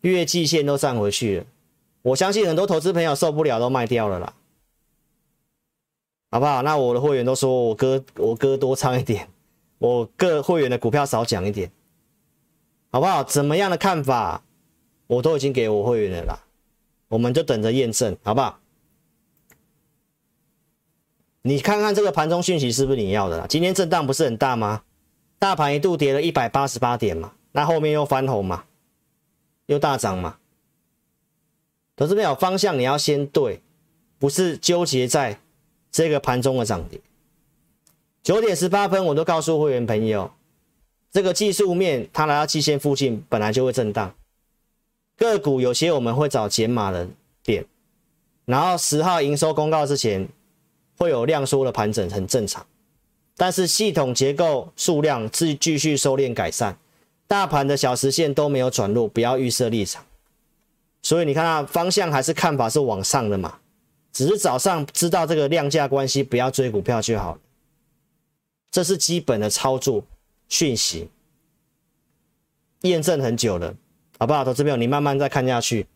[0.00, 1.46] 月季线都站回去了。
[2.02, 4.34] 我相信很多投资朋友受不了，都卖掉了啦。
[6.32, 6.62] 好不好？
[6.62, 9.28] 那我的会员都说我歌我歌多唱一点，
[9.78, 11.70] 我各会员的股票少讲一点，
[12.92, 13.24] 好不好？
[13.24, 14.44] 怎么样的看法，
[15.08, 16.44] 我都已经给我会员了啦，
[17.08, 18.60] 我们就等着验证，好不好？
[21.42, 23.46] 你看看这个盘中讯息是不是你要的啦？
[23.48, 24.84] 今天震荡不是很大吗？
[25.40, 28.64] 大盘一度跌了一百八十八点嘛，那后面又翻红嘛，
[29.66, 30.36] 又大涨嘛。
[31.96, 33.60] 投资没有，方向你要先对，
[34.18, 35.40] 不是纠结在。
[35.90, 36.98] 这个盘中的涨跌，
[38.22, 40.32] 九点十八分，我都告诉会员朋友，
[41.12, 44.14] 这个技术面它来到季线附近，本来就会震荡。
[45.16, 47.06] 个股有些我们会找减码的
[47.44, 47.64] 点，
[48.46, 50.26] 然后十号营收公告之前
[50.96, 52.66] 会有量缩的盘整，很正常。
[53.36, 56.78] 但是系统结构数量继继续收敛改善，
[57.26, 60.04] 大盘的小时线都没有转弱，不要预设立场。
[61.02, 63.58] 所以你看啊方向还是看法是往上的嘛。
[64.12, 67.40] 只是早上知道这个量价关系，不要追股票就好了。
[68.70, 70.04] 这是基本的操作
[70.52, 71.08] 讯息，
[72.82, 73.74] 验证很久了，
[74.18, 74.44] 好不好？
[74.44, 75.86] 投资朋友，你慢慢再看下去。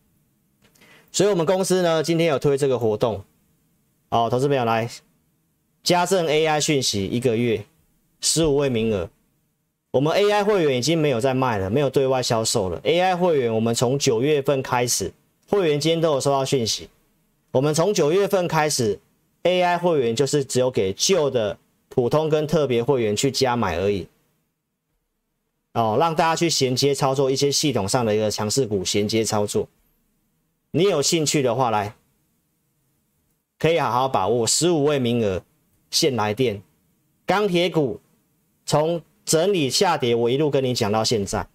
[1.12, 3.22] 所以，我们公司呢，今天有推这个活动，
[4.08, 4.88] 好，投资朋友来，
[5.82, 7.66] 加赠 AI 讯息一个月，
[8.22, 9.10] 十五位名额。
[9.90, 12.80] 我们 AI 会员已经没有在卖了，没有对外销售了。
[12.80, 15.12] AI 会员，我们从九月份开始，
[15.50, 16.88] 会员今天都有收到讯息。
[17.50, 18.98] 我们从九月份开始
[19.42, 21.58] ，AI 会员就是只有给旧的
[21.90, 24.08] 普通跟特别会员去加买而已，
[25.76, 29.68] 哦，让大家去衔接操作一些系统上的一个强势股，衔接操作。
[30.70, 31.94] 你有兴趣的话，来，
[33.58, 35.44] 可以好好把握，十五位名额，
[35.90, 36.62] 现来电。
[37.26, 38.00] 钢铁股
[38.64, 41.46] 从整理下跌，我一路跟你讲到现在，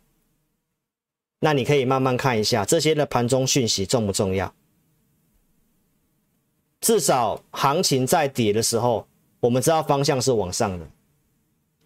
[1.40, 4.54] 那你可以慢慢看一下这些的盘中讯息重不重要？
[6.80, 9.08] 至少行情在跌的时候，
[9.40, 10.88] 我们知道方向是往上的。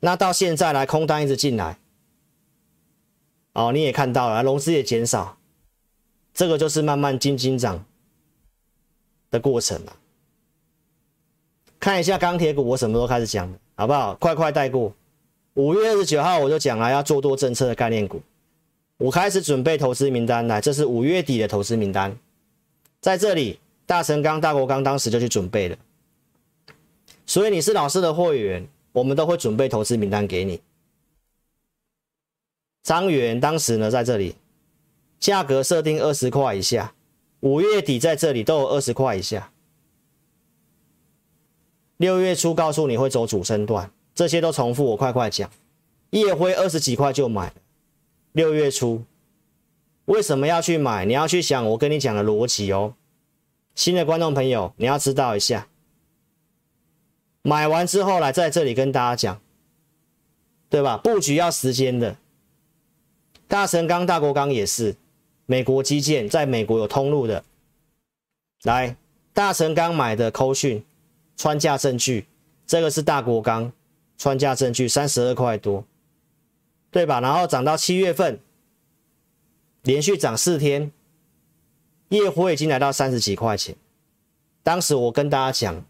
[0.02, 1.80] 那到现在来，空单一直进来，
[3.56, 5.36] 哦，你也看到了，融资也减少，
[6.34, 7.84] 这个就是慢慢金金涨
[9.32, 9.94] 的过程嘛。
[11.80, 14.13] 看一下钢铁股，我什么时候开始讲的，好不好？
[14.15, 14.94] 快快带过。
[15.56, 18.22] 五月二十九号我就讲了要做多政策的概念股，
[18.98, 22.15] 我开始准备投资名单来，这是五月底的投资名单，
[23.02, 23.60] 在这里。
[23.88, 25.78] 大成钢、大国钢当时就去准备了，
[27.28, 30.60] 所以你是老师的会员，我们都会准备投资名单给你。
[32.86, 34.36] 张元当时呢在这里，
[35.19, 36.93] 价格设定二十块以下，
[37.39, 39.52] 五月底在这里都有二十块以下。
[41.98, 45.50] 六月初告诉你会走主升段，这些都重复，我快快讲。
[46.12, 47.52] 夜辉二十几块就买，
[48.34, 49.04] 六月初
[50.06, 51.06] 为什么要去买？
[51.06, 52.93] 你要去想我跟你讲的逻辑哦。
[53.74, 55.67] 新的观众朋友，你要知道一下，
[57.41, 59.41] 买完之后来在这里跟大家讲，
[60.69, 60.98] 对吧？
[60.98, 62.17] 布局要时间的。
[63.47, 64.95] 大神钢、大国钢也是，
[65.45, 67.43] 美国基建在美国有通路的。
[68.63, 68.97] 来，
[69.34, 70.84] 大神钢买的扣讯
[71.38, 72.27] 穿价证据，
[72.65, 73.71] 这个是大国钢
[74.17, 75.86] 穿价证据三十二块多，
[76.89, 77.19] 对吧？
[77.21, 78.39] 然后涨到七月份，
[79.84, 80.91] 连续涨四天。
[82.10, 83.75] 夜火已经来到三十几块钱，
[84.62, 85.84] 当时我跟大家讲，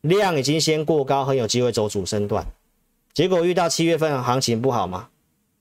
[0.00, 2.44] 量已经先过高，很有机会走主升段，
[3.14, 5.08] 结果遇到七月份行情不好嘛，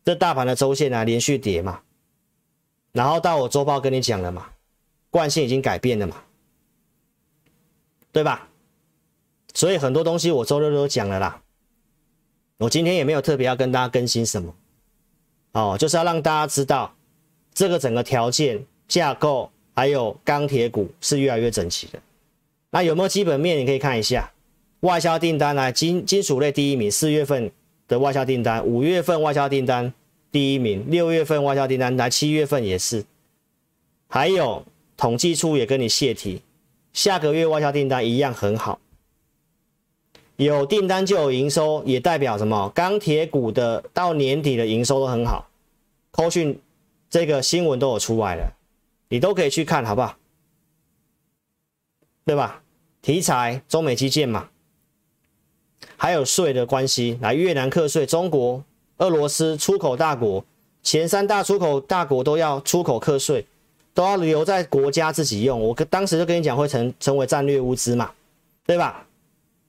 [0.03, 1.81] 这大盘的周线啊连续跌嘛，
[2.91, 4.49] 然后到我周报跟你讲了嘛，
[5.09, 6.17] 惯性已经改变了嘛，
[8.11, 8.49] 对吧？
[9.53, 11.41] 所以很多东西我周六都讲了啦，
[12.57, 14.55] 我今天也没有特别要跟大家更新什么，
[15.51, 16.93] 哦，就是要让大家知道
[17.53, 19.51] 这个整个条件架构。
[19.73, 21.99] 还有钢铁股是越来越整齐的，
[22.71, 23.57] 那有没有基本面？
[23.57, 24.29] 你可以看一下
[24.81, 27.49] 外销订单来，金金属类第一名，四月份
[27.91, 29.93] 的外销订单，五月份外销订单
[30.31, 33.03] 第一名，六月份外销订单来，七月份也是。
[34.07, 34.63] 还有
[34.95, 36.41] 统计处也跟你泄题，
[36.93, 38.79] 下个月外销订单一样很好，
[40.37, 42.69] 有订单就有营收，也代表什么？
[42.69, 45.49] 钢铁股的到年底的营收都很好。
[46.11, 46.57] 扣讯
[47.09, 48.53] 这个新闻都有出来了。
[49.09, 50.15] 你都可以去看，好不好？
[52.23, 52.63] 对吧？
[53.01, 54.49] 题材中美基建嘛，
[55.97, 58.63] 还有税的关系，来越南课税，中国、
[58.97, 60.43] 俄罗斯出口大国，
[60.83, 63.45] 前三大出口大国都要出口课税，
[63.93, 65.59] 都要留在国家自己用。
[65.59, 68.11] 我跟当时就跟你讲，会成成为战略物资嘛，
[68.65, 69.05] 对吧？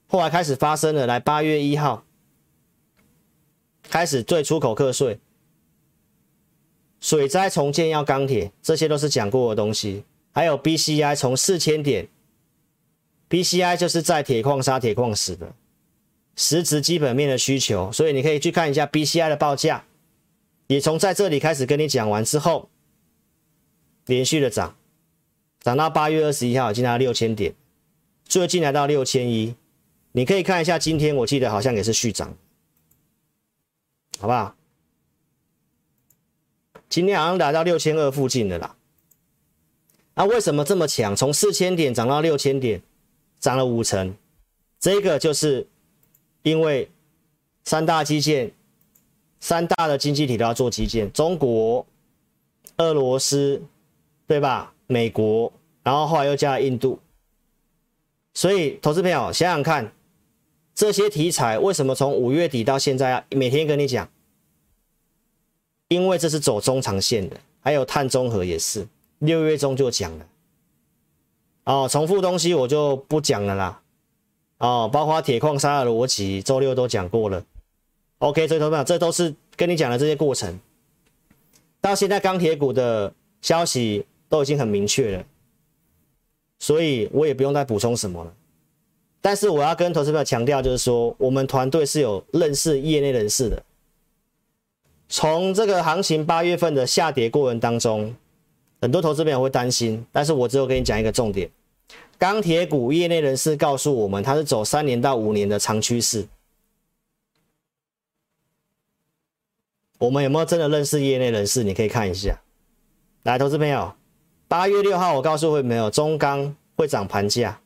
[0.07, 2.03] 后来开始发生了，来八月一号
[3.89, 5.19] 开始对出口课税，
[6.99, 10.03] 水灾重建要钢铁，这些都是讲过的东西。
[10.31, 12.07] 还有 BCI 从四千点
[13.29, 15.53] ，BCI 就是在铁矿砂、铁矿石的
[16.35, 19.85] 实质基本面的需求，所以你可以去看一下 BCI 的报价，
[20.67, 22.69] 也从在这里开始跟你讲完之后，
[24.05, 24.75] 连续的涨，
[25.59, 27.53] 涨到八月二十一号已经来到六千点，
[28.25, 29.55] 最近来到六千一。
[30.15, 32.37] 你可以看一下，今天我记得好像也是续涨，
[34.19, 34.55] 好不好？
[36.87, 38.75] 今天好像来到六千二附近的啦。
[40.13, 41.15] 那为什么这么强？
[41.15, 42.83] 从四千点涨到六千点，
[43.39, 44.15] 涨了五成。
[44.79, 45.67] 这个就是
[46.43, 46.89] 因为
[47.63, 48.51] 三大基建、
[49.39, 51.85] 三大的经济体都要做基建，中国、
[52.77, 53.61] 俄罗斯，
[54.27, 54.73] 对吧？
[54.85, 56.99] 美国，然后后来又加了印度。
[58.33, 59.91] 所以，投资朋友想想看。
[60.75, 64.09] 这些题材为什么从五月底到现在啊，每天跟你讲？
[65.87, 68.87] 因为这是走中长线的，还有碳中和也是，
[69.19, 70.25] 六月中就讲了。
[71.65, 73.82] 哦，重复东西我就不讲了啦。
[74.63, 77.43] 哦，包括铁矿砂的逻辑，周六都讲过了。
[78.19, 80.57] OK，所以投资朋友，这都是跟你讲的这些过程。
[81.81, 85.25] 到现在钢铁股的消息都已经很明确了，
[86.59, 88.33] 所以我也不用再补充什么了。
[89.19, 93.61] 但是我要跟投资朋友强调，就是说我们团队是有认识业内人士的。
[95.09, 98.15] 从这个行情八月份的下跌过程当中，
[98.79, 101.51] 很多投资朋友会担心，但是我只有跟你讲一个重点：
[102.17, 106.27] 钢铁股业内人士告诉我们，它是走三年到五年的长趋势。
[109.99, 111.63] 我们有没有真的认识业内人士？
[111.63, 112.41] 你可以看一下。
[113.23, 113.93] 来，投资朋友，
[114.47, 117.61] 八月六号我告诉会没有中钢会涨盘价。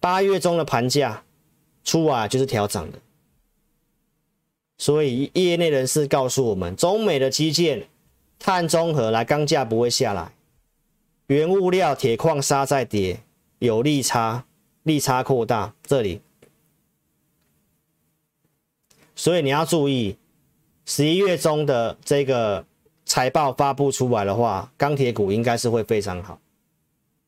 [0.00, 1.22] 八月中的盘价
[1.84, 2.98] 出啊就是调涨的，
[4.78, 7.88] 所以业内人士告诉我们，中美的基建、
[8.40, 10.32] 碳中和来钢价不会下来，
[11.28, 13.20] 原物料铁矿砂在跌，
[13.62, 14.44] 有利差，
[14.82, 16.20] 利差扩大这里，
[19.14, 20.16] 所以你要注意，
[20.84, 22.66] 十一月中的这个
[23.04, 26.40] 财报发布出来的话，钢铁股应该是会非常好。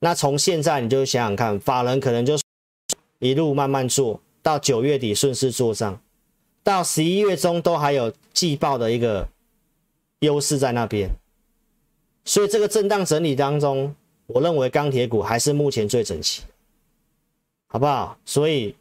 [0.01, 2.37] 那从现在你就想想看，法人可能就。
[3.21, 5.99] 一路慢慢做到九月底顺势做账，
[6.63, 9.29] 到十一月中都还有季报的一个
[10.19, 11.09] 优势在那边，
[12.25, 13.95] 所以这个震荡整理当中，
[14.27, 16.43] 我认为钢铁股还是目前最整齐，
[17.67, 18.17] 好不好？
[18.25, 18.75] 所以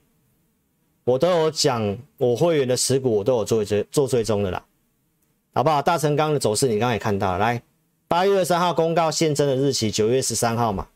[1.04, 4.66] 我都有讲，我会员的持股我都有做追做追踪的啦，
[5.54, 5.82] 好不好？
[5.82, 7.62] 大成钢的走势你刚才也看到了，来
[8.08, 10.88] 八月二十三号公告现增的日期，九月十三号嘛，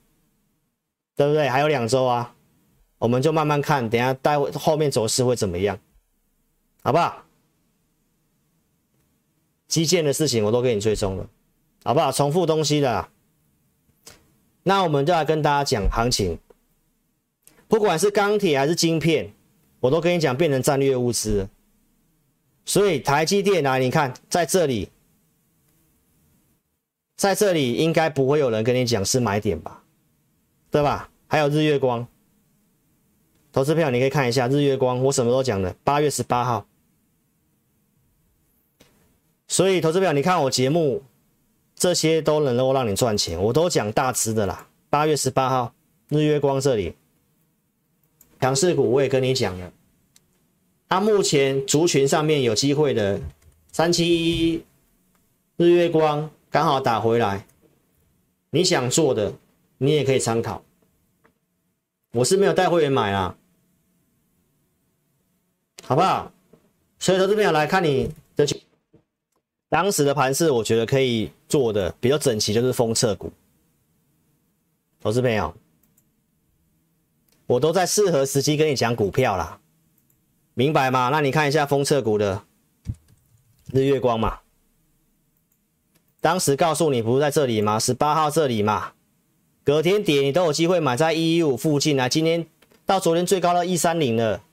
[1.16, 1.50] 对不对？
[1.50, 2.34] 还有两周啊。
[3.00, 5.78] 我们就慢慢看，等下待会后面走势会怎么样，
[6.82, 7.24] 好不好？
[9.68, 11.30] 基建的事情我都给你追踪了，
[11.84, 12.12] 好不好？
[12.12, 13.08] 重复东西的，
[14.68, 16.38] 那我们就来跟大家讲行情，
[17.70, 19.32] 不管是钢铁还是晶片，
[19.80, 21.48] 我都跟你讲变成战略物资，
[22.66, 24.90] 所以台积电来，你看在这里，
[27.16, 29.82] 在这里应该不会有人跟你讲是买点吧，
[30.70, 31.10] 对吧？
[31.28, 32.06] 还有日月光。
[33.54, 35.74] 投资票你可以看一下日月光，我什么时候讲的？
[35.86, 36.68] 八月十八号。
[39.48, 41.02] 所以投资票，你看我节目，
[41.78, 44.68] 这些都能够让你赚钱，我都讲大支的啦。
[44.90, 45.74] 八月十八号，
[46.10, 46.96] 日月光这里，
[48.42, 49.72] 强势股我也跟你讲了。
[50.90, 53.22] 它目前族群上面有机会的，
[53.72, 54.64] 三七一
[55.58, 57.46] 日月光刚好打回来，
[58.50, 59.34] 你想做的，
[59.78, 60.64] 你也可以参考。
[62.14, 63.38] 我是没有带会员买啊。
[65.84, 66.32] 好不好？
[67.00, 68.46] 所以投资朋友来看你的
[69.70, 73.32] 当时的盘势，我觉得可以做的比较整齐，就是封测股。
[75.02, 75.54] 投资朋友，
[77.46, 79.60] 我都在适合时机跟你讲股票啦，
[80.54, 81.10] 明白吗？
[81.10, 82.44] 那你看一下封测股的
[83.72, 84.40] 日月光嘛，
[86.22, 87.78] 当时告诉你不是在这里吗？
[87.78, 88.94] 十八号这里嘛，
[89.64, 92.08] 隔天跌你都有机会买在一一五附近啊。
[92.08, 92.48] 今天
[92.86, 94.44] 到昨天最高到一三零了。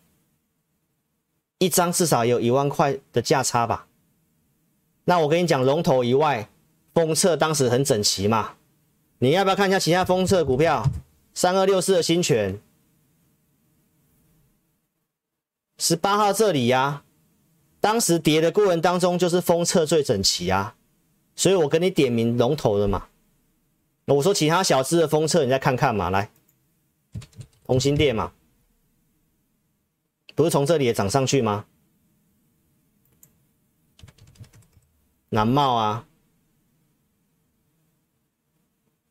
[1.59, 3.87] 一张至少有一万块的价差吧？
[5.05, 6.49] 那我跟你讲，龙头以外，
[6.95, 8.55] 封测当时很整齐嘛，
[9.19, 10.91] 你要不要看一下其他封测股票？
[11.35, 12.61] 三二六四的新权，
[15.79, 17.03] 十八号这里呀、
[17.81, 20.77] 当时跌的过程当中就是封测最整齐啊，
[21.35, 23.09] 所以我跟你点名龙头的嘛。
[24.07, 26.31] 我说其他小资的封测你再看看嘛，来，
[27.67, 28.33] 同心电嘛，
[30.35, 31.67] 不是从这里也涨上去吗？
[35.35, 36.07] 南茂啊。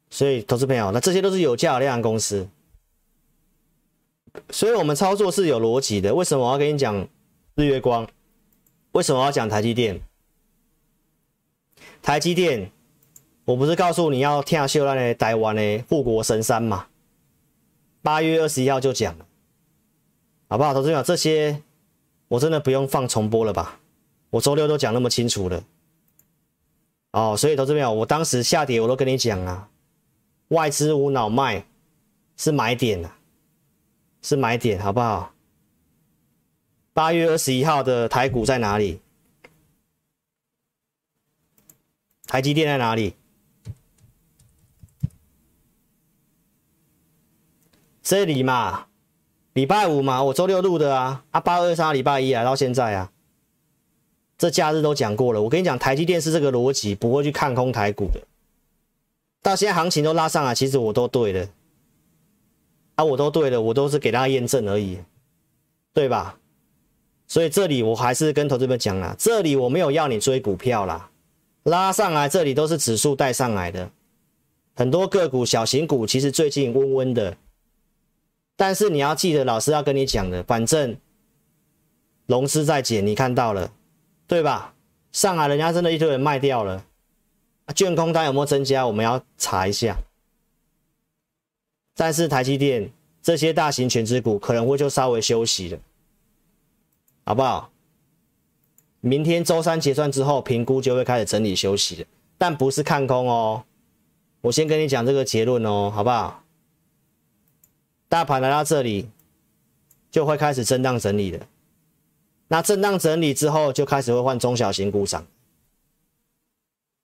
[0.10, 2.48] 所以，投资朋友，那这些都是有价量公司，
[4.52, 6.14] 所以我们操作是有逻辑的。
[6.14, 7.08] 为什么我要跟你讲
[7.56, 8.08] 日月光？
[8.94, 10.00] 为什么要讲台积电？
[12.02, 12.72] 台积电，
[13.46, 16.88] 我不是告诉你要听秀那的台湾的护国神山嘛？
[18.02, 19.26] 八月二十一号就讲了，
[20.48, 20.74] 好不好？
[20.74, 21.64] 投资朋友，这些
[22.28, 23.80] 我真的不用放重播了吧？
[24.30, 25.64] 我周六都讲那么清楚了。
[27.14, 29.70] 哦，所以投资朋友，我当时下跌我都跟你讲啊。
[30.50, 31.66] 外资无脑卖
[32.36, 33.16] 是买点啊，
[34.24, 35.32] 是买点，好不好？
[36.92, 39.00] 八月二十一号的台股在哪里？
[42.26, 43.16] 台积电在哪里？
[48.02, 48.88] 这里嘛，
[49.54, 53.13] 礼拜五嘛，我周六录的啊，啊，八二三礼拜一啊，到现在啊，
[54.44, 55.42] 这假日都讲过了。
[55.42, 58.20] 我跟你讲，台积电是这个逻辑，不会去看空台股的。
[59.42, 61.48] 到现在行情都拉上来，其实我都对的，
[62.96, 65.00] 啊，我都对的，我都是给大家验证而已，
[65.94, 66.38] 对吧？
[67.26, 71.10] 所以这里我还是跟投资们讲啦，这里我没有要你追股票啦，
[71.64, 73.90] 拉上来这里都是指数带上来的，
[74.76, 77.38] 很多个股小型股其实最近温温的，
[78.58, 80.98] 但是你要记得老师要跟你讲的，反正
[82.26, 83.72] 龙狮在减，你看到了，
[84.28, 84.74] 对吧？
[85.12, 86.86] 上海人家真的一堆人卖掉了。
[87.76, 88.86] 券空单有没有增加？
[88.86, 89.98] 我们要查一下。
[91.96, 95.80] 但是台积电这些大型全资股可能会就稍微休息了，
[97.26, 97.70] 好不好？
[99.00, 102.08] 明天周三结算之后，评估就会开始整理休息了，
[102.38, 103.64] 但不是看空哦。
[104.42, 106.44] 我先跟你讲这个结论哦，好不好？
[108.10, 109.10] 大盘来到这里，
[110.10, 111.48] 就会开始震荡整理了。
[112.54, 115.26] 那震荡整理之后，就开始会换中小型股涨。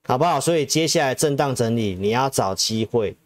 [0.04, 0.40] 好不好？
[0.40, 3.18] 所以接下来震荡整理，你要找机会，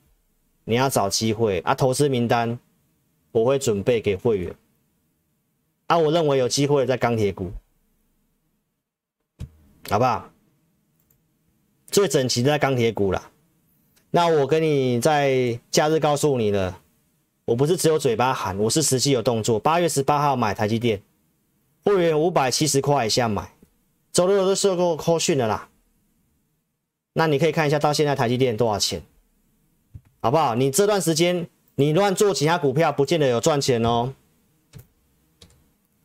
[0.63, 1.75] 你要找机会啊！
[1.75, 2.57] 投资名单
[3.33, 4.55] 我会准备给会员
[5.87, 5.97] 啊！
[5.97, 7.51] 我认为有机会在钢铁股，
[9.89, 10.29] 好不好？
[11.87, 13.31] 最整齐的在钢铁股了。
[14.11, 16.79] 那我跟你在假日告诉你了，
[17.43, 19.59] 我不是只有嘴巴喊，我是实际有动作。
[19.59, 21.01] 八月十八号买台积电，
[21.83, 23.53] 会员五百七十块以下买，
[24.11, 25.69] 周六都收过扣讯的啦。
[27.13, 29.03] 那你可以看一下到现在台积电多少钱，
[30.21, 30.55] 好不好？
[30.55, 34.13] 你这段时间你乱做其他股票，不见得有赚钱哦。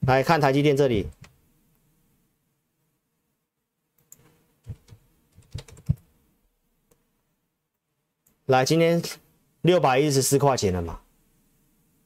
[0.01, 1.07] 来看台积电这里，
[8.47, 9.03] 来今天
[9.61, 11.01] 六百一十四块钱了嘛，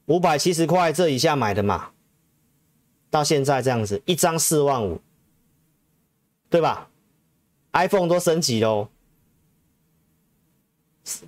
[0.05, 1.91] 五百七十块这以下买的嘛，
[3.13, 4.99] 到现在这样子一张四万五，
[6.49, 6.89] 对吧
[7.73, 8.87] ？iPhone 都升级喽。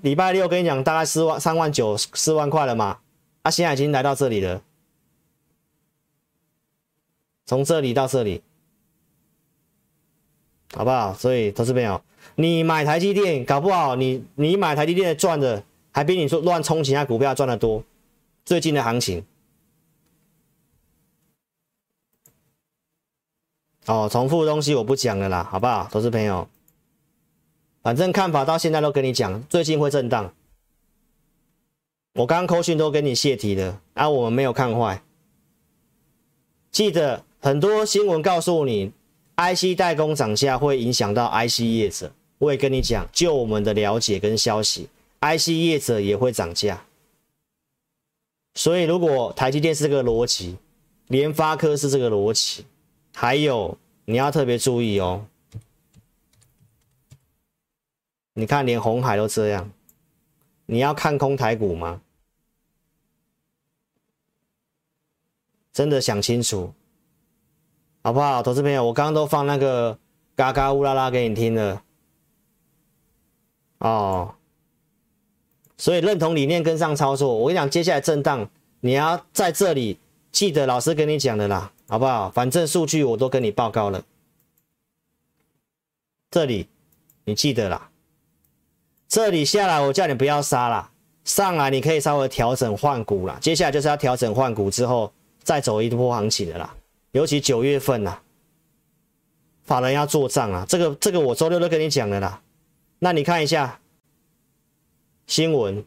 [0.02, 2.98] 礼拜六跟你讲，大概四万三万九四万块了嘛？
[3.44, 4.64] 啊，现在已经来到这里了，
[7.46, 8.42] 从这里到这里，
[10.74, 11.14] 好不好？
[11.14, 12.02] 所以投资朋友，
[12.34, 17.84] 你买台积电，搞不好你你买台积电赚的，还比你说乱冲其他股票赚的多。
[18.44, 19.24] 最近的行情，
[23.86, 25.88] 哦，重复的东西我不讲了啦，好不好？
[25.92, 26.48] 投资朋友。
[27.84, 30.34] 反正看法到现在都跟你讲，最近会震荡。
[32.14, 35.04] 我刚刚扣讯都跟你泄题了，啊，我们没有看坏。
[36.72, 38.92] 记得很多新闻告诉你
[39.36, 42.12] ，IC 代工涨价会影响到 IC 业者。
[42.38, 44.90] 我也跟你讲，就我们的了解跟消息
[45.22, 46.84] ，IC 业者也会涨价。
[48.56, 50.58] 所以如果台积电是这个逻辑，
[51.08, 52.66] 联发科是这个逻辑，
[53.16, 55.26] 还有你要特别注意哦。
[58.34, 59.72] 你看，连红海都这样，
[60.66, 62.02] 你要看空台股吗？
[65.72, 66.74] 真的想清楚，
[68.04, 68.84] 好不好，投资朋友？
[68.86, 69.98] 我刚刚都放那个
[70.36, 71.82] 嘎嘎乌拉拉给你听了，
[73.80, 74.36] 哦，
[75.78, 77.34] 所以认同理念跟上操作。
[77.38, 78.50] 我跟你讲，接下来震荡，
[78.82, 80.00] 你要在这里
[80.32, 82.30] 记得老师跟你讲的啦，好不好？
[82.32, 84.04] 反正数据我都跟你报告了，
[86.32, 86.68] 这里
[87.26, 87.90] 你记得啦。
[89.08, 90.92] 这里下来，我叫你不要杀了，
[91.24, 93.38] 上来你可以稍微调整换股了。
[93.40, 95.14] 接下来就是要调整换股之后，
[95.44, 96.76] 再走一波行情的啦。
[97.12, 98.20] 尤其九月份呐、
[99.64, 102.42] 法人要做账啊，这个这个我周六都跟你讲了啦。
[103.00, 103.80] 那你看一下
[105.28, 105.86] 新闻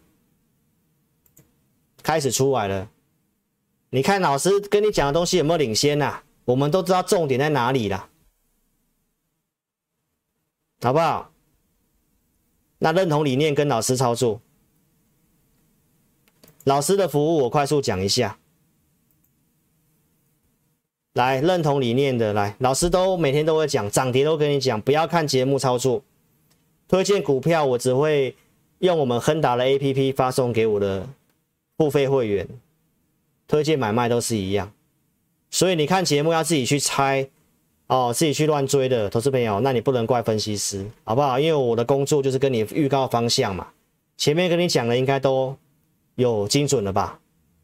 [2.02, 2.88] 开始出来了，
[3.90, 6.24] 你看老师跟你讲的东西有没有领先呐、啊？
[6.44, 8.08] 我们都知道重点在哪里了，
[10.80, 11.30] 好不好？
[12.78, 14.40] 那认同理念跟老师操作，
[16.64, 18.38] 老师的服务我快速讲一下。
[21.14, 26.02] 来，认同理念的来，老师都每天都会讲涨跌都跟你讲，不要看节目操作，
[26.86, 28.36] 推荐股票我只会
[28.78, 31.08] 用我们亨达的 APP 发送给我的
[31.76, 32.48] 付费会员，
[33.48, 34.70] 推荐买卖都是一样，
[35.50, 37.28] 所以你看节目要自己去猜
[37.86, 41.40] 哦，自己去乱追的投资朋友，那你不能怪分析师，好不好？
[41.40, 43.68] 因为我的工作就是跟你预告方向嘛，
[44.18, 45.56] 前面跟你讲的应该都
[46.16, 47.18] 有精准了吧，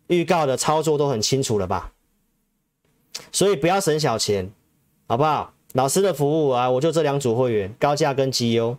[0.07, 1.93] 预告的操作都很清楚了吧。
[3.31, 4.51] 所以不要省小钱，
[5.07, 5.53] 好不好？
[5.75, 8.79] 老师的服务啊，我就这两组会员，高价跟绩优。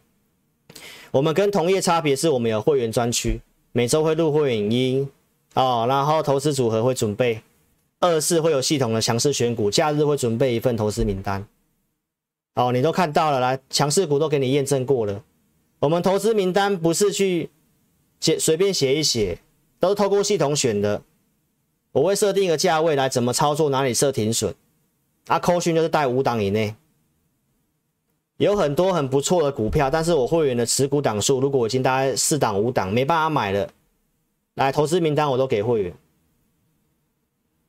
[1.11, 3.41] 我们跟同业差别是我们有会员专区，
[3.71, 5.11] 每周会录会员影音
[5.55, 7.41] 哦，然后投资组合会准备，
[7.99, 11.45] 二四会有系统的强势选股，假日会准备一份投资名单。
[12.55, 15.23] 哦，你都看到了，来强势股都给你验证过了。
[15.79, 17.49] 我们投资名单不是去
[18.19, 19.39] 写随便写一写，
[19.79, 21.01] 都是透过系统选的。
[21.91, 24.53] 我会设定一个价位来怎么操作，哪里设停损，
[25.27, 26.75] 啊，扣讯就是带五档以内，
[28.37, 33.69] 有很多很不错的股票，但是我会员的持股档数如果已经大概四档五档没办法买了，
[34.55, 35.93] 来投资名单我都给会员，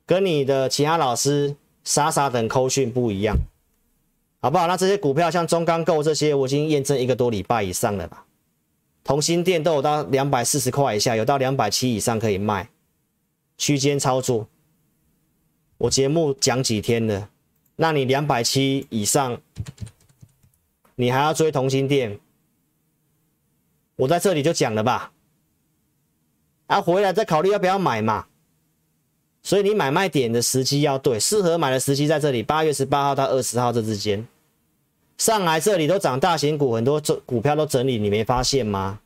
[0.07, 3.37] 跟你的其他老师傻傻等扣讯不一样，
[4.41, 4.67] 好不好？
[4.67, 8.25] 那这些股票像中钢构这些，我已经验证一个多礼拜以上了吧，
[9.05, 12.69] 同心电都有到两百四十块以下，有到两百七以上可以卖。
[13.59, 14.47] 区间操作，
[15.79, 17.31] 我节目讲几天了？
[17.77, 19.41] 那你两百七以上，
[20.95, 22.21] 你还要追同心电？
[23.97, 25.13] 我在这里就讲了吧，
[26.67, 28.27] 啊，回来再考虑要不要买嘛。
[29.43, 34.27] 所以你买卖点的时机要对，适合买的时机在这里，八月十八号到二十号这之间。
[35.19, 39.01] 上来这里都涨大型股，很多股票都整理，你没发现吗？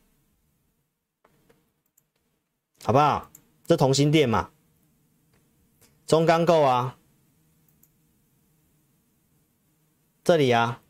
[2.83, 3.29] 好不好？
[3.67, 4.49] 这同心店嘛，
[6.07, 6.97] 中钢构啊，
[10.23, 10.81] 这里啊，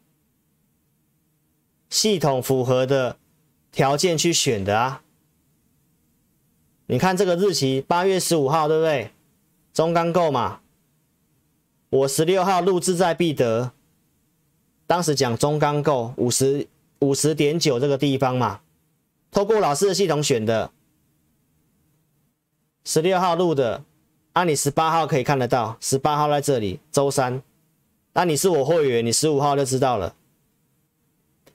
[1.89, 3.17] 系统符合的
[3.71, 5.03] 条件去选的啊。
[6.91, 9.11] 你看这个日期，八月十五号，对不对？
[9.73, 10.59] 中钢构嘛，
[11.89, 13.71] 我十六号录制在必得，
[14.87, 16.67] 当时讲中钢构五十
[16.99, 18.59] 五十点九这个地方嘛，
[19.31, 20.69] 透过老师的系统选的。
[22.83, 23.85] 十六号录的，
[24.33, 27.41] 啊，你十八号可以看得到，十八号在这里，周三。
[28.11, 30.13] 那你是我会员，你十五号就知道了，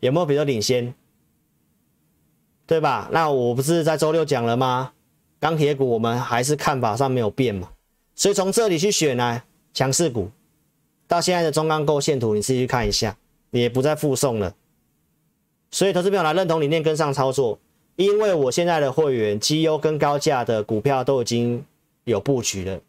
[0.01, 0.95] 有没有比较领先？
[2.67, 3.11] 对吧？
[3.13, 4.95] 那我不是在周六讲了吗？
[5.47, 7.71] 钢铁股我们还是看法上没有变嘛，
[8.17, 9.41] 所以从这里去选呢，
[9.73, 10.29] 强势股，
[11.07, 13.17] 到现在的中钢构线图，你自己去看一下，
[13.51, 14.57] 你也不再附送了。
[15.71, 17.61] 所以投资朋友来认同理念，跟上操作。
[17.95, 21.65] 因为我现在的会员绩优跟高价的股票都已经
[22.03, 22.81] 有布局了，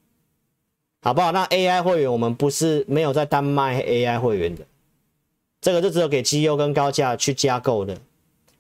[1.04, 1.32] 好不好？
[1.32, 4.66] 那 AI 会员我们不是没有在单卖 AI 会员的，
[5.62, 7.96] 这个就只有给绩优跟高价去加购的。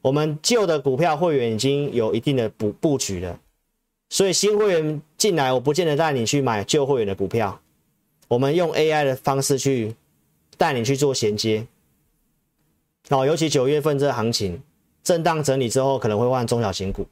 [0.03, 3.39] 我们旧的股票会员已经有一定的布布局了，
[4.09, 7.59] 所以新会员进来，我不见得带你去买旧会员的股票，
[8.27, 9.95] 我们用 AI 的方式去
[10.57, 11.67] 带你去做衔接。
[13.09, 14.61] 哦，尤其九月份这行情。
[15.03, 17.07] 震荡整理之后可能会换中小型股，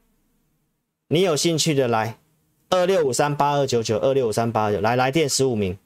[1.08, 2.18] 你有兴趣的来
[2.70, 5.78] 二六五三八二九九二六五三八二九来来电十五名。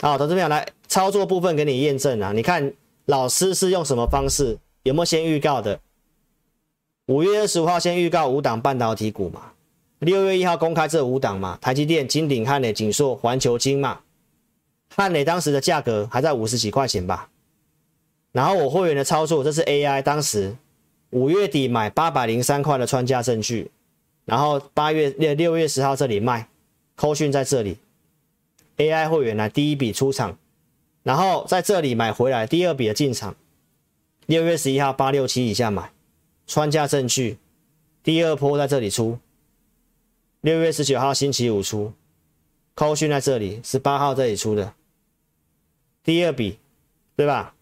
[0.00, 2.74] 好，投资朋友来操作部分给你验证啊，你看
[3.04, 4.58] 老师是用什么方式？
[4.82, 5.78] 有没有先预告的？
[7.06, 9.52] 五月二十五号先预告五档半导体股嘛，
[9.98, 14.00] 六月一号公开这五档嘛，台积电、金鼎、汉磊、景硕、环球晶嘛，
[14.94, 17.28] 汉磊当时的价格还在五十几块钱吧。
[18.30, 20.56] 然后我会员的操作，这是 AI，当时
[21.10, 23.72] 五月底买八百零三块的穿价证据，
[24.24, 26.48] 然后八月六六月十号这里卖，
[26.94, 27.78] 扣讯在这里
[28.76, 30.38] ，AI 会员来第一笔出场，
[31.02, 33.34] 然后在这里买回来第二笔的进场，
[34.26, 35.90] 六月十一号八六七以下买，
[36.46, 37.38] 穿价证据，
[38.02, 39.18] 第二波在这里出，
[40.40, 41.92] 六月十九号星期五出，
[42.74, 44.74] 扣讯在这里十八号这里出的，
[46.02, 46.58] 第二笔，
[47.16, 47.54] 对吧？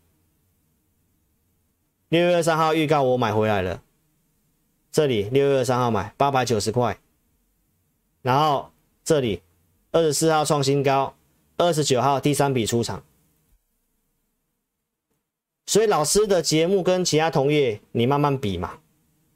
[2.08, 3.82] 六月二三号预告我买回来了，
[4.90, 6.98] 这里六月二三号买八百九十块，
[8.22, 8.72] 然后
[9.04, 9.42] 这里
[9.92, 11.14] 二十四号创新高，
[11.56, 13.04] 二十九号第三笔出场。
[15.70, 18.80] 所以老师的节目跟其他同业你慢慢比嘛，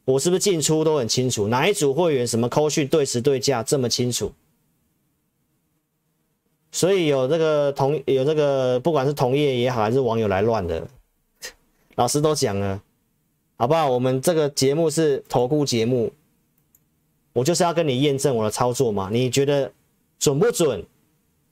[0.04, 1.46] 我是不是进出都很清楚？
[1.46, 4.32] 哪一组会员什么扣讯对时对价这么清楚？
[6.72, 10.88] 所以有这个同有这个不管是同业也好还是网友来乱的，
[11.94, 12.82] 老师都讲了，
[13.56, 13.88] 好不好？
[13.88, 16.12] 我们这个节目是投顾节目，
[17.32, 19.70] 我就是要跟你验证我的操作嘛，你觉得
[20.18, 20.84] 准不准？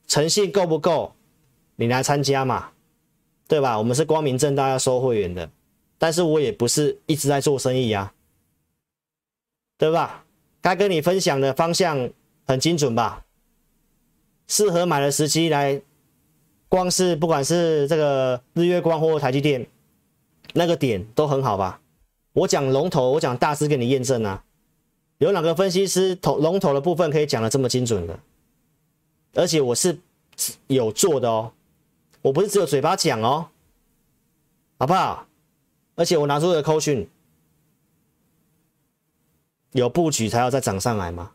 [0.09, 1.13] 诚信够不够？
[1.77, 2.71] 你来参加嘛。
[3.53, 3.77] 对吧？
[3.77, 5.51] 我们是光明正大要收会员的，
[5.99, 8.15] 但是我也不是一直在做生意啊，
[9.77, 10.25] 对吧？
[10.63, 12.09] 该跟你分享的方向
[12.47, 13.27] 很精准吧？
[14.49, 15.83] 适合买的时机来，
[16.71, 19.67] 光是不管是这个日月光或台积电，
[20.55, 21.79] 那个点都很好吧？
[22.33, 24.43] 我讲龙头，我讲大师给你验证啊，
[25.19, 28.19] 有哪个分析师头龙头的部分可以讲的这么精准的？
[29.35, 29.99] 而且我是
[30.69, 31.53] 有做的哦。
[32.23, 33.49] 我不是只有嘴巴讲哦，
[34.79, 35.27] 好不好？
[35.95, 37.09] 而且我拿出的扣讯，
[39.73, 41.33] 有布局才要再涨上来嘛。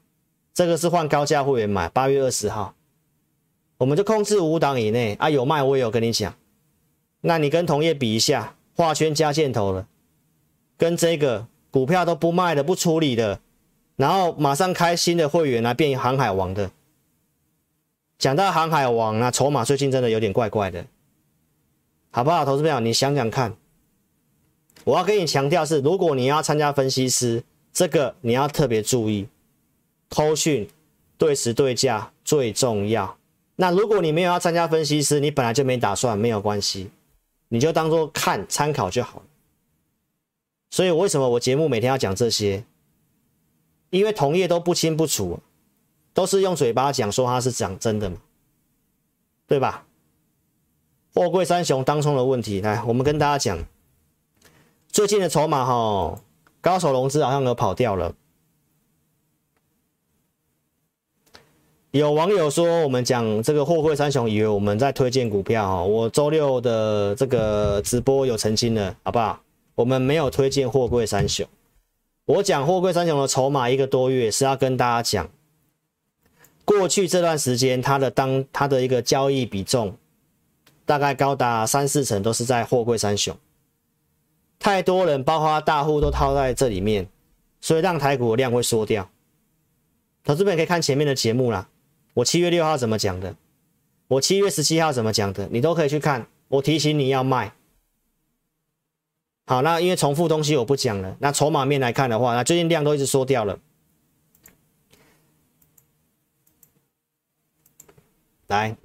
[0.54, 2.74] 这个是换高价会员买，八月二十号，
[3.78, 5.30] 我们就控制五档以内啊。
[5.30, 6.34] 有卖我也有跟你讲，
[7.22, 9.88] 那你跟同业比一下，画圈加箭头了，
[10.78, 13.40] 跟这个股票都不卖的、不处理的，
[13.96, 16.72] 然后马上开新的会员来变航海王的。
[18.18, 20.86] 讲到航海王啊，筹码最近真的有点怪怪的，
[22.10, 22.44] 好不好？
[22.44, 23.56] 投资朋友，你想想看，
[24.84, 29.28] 我要跟你强调是，如果你要参加分析师，这个你要特别注意，
[30.10, 30.68] 偷讯
[31.18, 33.18] 对时对价最重要。
[33.56, 36.90] 那如果你没有要参加分析师，你本来就没打算，没有关系，
[37.50, 39.22] 你就当做看参考就好。
[40.72, 42.64] 所以为什么我节目每天要讲这些？
[43.92, 45.40] 因为同业都不清不楚。
[46.18, 48.18] 都是用嘴巴讲，说他是讲真的嘛，
[49.46, 49.86] 对吧？
[51.14, 53.64] 货柜三雄当冲的问题，来，我们跟大家讲，
[54.88, 56.20] 最近的筹码哈，
[56.60, 58.16] 高手融资好像都跑掉了。
[61.92, 65.84] 有网友说，我们讲这个货柜三雄，以为我们在推荐股票哈。
[65.84, 69.40] 我周六的这个直播有澄清了，好不好？
[69.76, 71.48] 我们没有推荐货柜三雄，
[72.26, 75.30] 我讲货柜三雄的筹码一个多月是要跟大家讲。
[76.68, 79.96] 过去这段时间，它的当它的一个交易比重
[80.86, 83.34] 大概高达三四成，都是在货柜三雄。
[84.60, 87.08] 太多人，包括大户都套在这里面，
[87.62, 89.10] 所以让台股的量会缩掉。
[90.26, 91.70] 投资们可以看前面的节目啦，
[92.16, 93.34] 我七月六号怎么讲的，
[94.10, 96.28] 我七月十七号怎么讲的，你都可以去看。
[96.50, 97.54] 我提醒你要卖。
[99.46, 101.16] 好，那因为重复东西我不讲了。
[101.20, 103.58] 那筹码面来看的话，那最近量都一直缩掉了。
[108.48, 108.78] 来，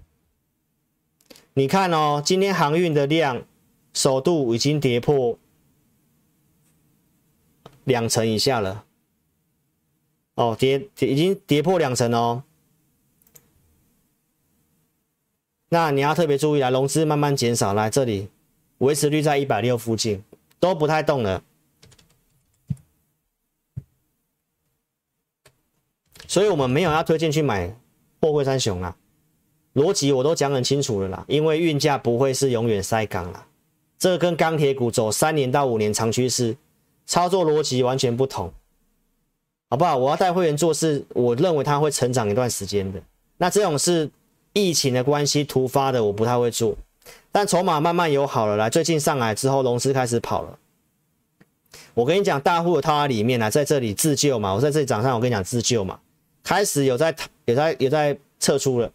[1.55, 3.45] 你看哦，今天航运的量
[3.95, 5.39] 首度已经跌破
[7.85, 8.85] 两成以下了。
[10.35, 12.43] 哦，跌跌已经跌破两成哦。
[15.69, 18.31] 那你要特别注意，来融资慢慢减少，来这里
[18.79, 20.25] 维持率在一百六附近，
[20.59, 21.45] 都不太动了。
[26.27, 27.77] 所以我们没有要推荐去买
[28.21, 28.97] 货柜三雄啊。
[29.75, 33.47] 逻辑我都讲很清楚了啦，因为运价不会是永远塞港啦，
[33.99, 36.57] 这跟钢铁股走三年到五年长趋势，
[37.07, 38.53] 操作逻辑完全不同，
[39.71, 39.97] 好不好？
[39.97, 43.01] 我要带会员做事，我认为它会成长一段时间的。
[43.39, 44.11] 那这种是
[44.53, 46.77] 疫情的关系突发的，我不太会做。
[47.33, 50.59] 但筹码慢慢有好了，来最近上来之后，融资开始跑了。
[51.95, 55.99] 我跟你讲，大户的套在里面来在这里自救嘛，我在这里涨上，我跟你讲自救嘛，
[56.45, 57.15] 开始有在
[57.47, 58.93] 有在有在撤出了。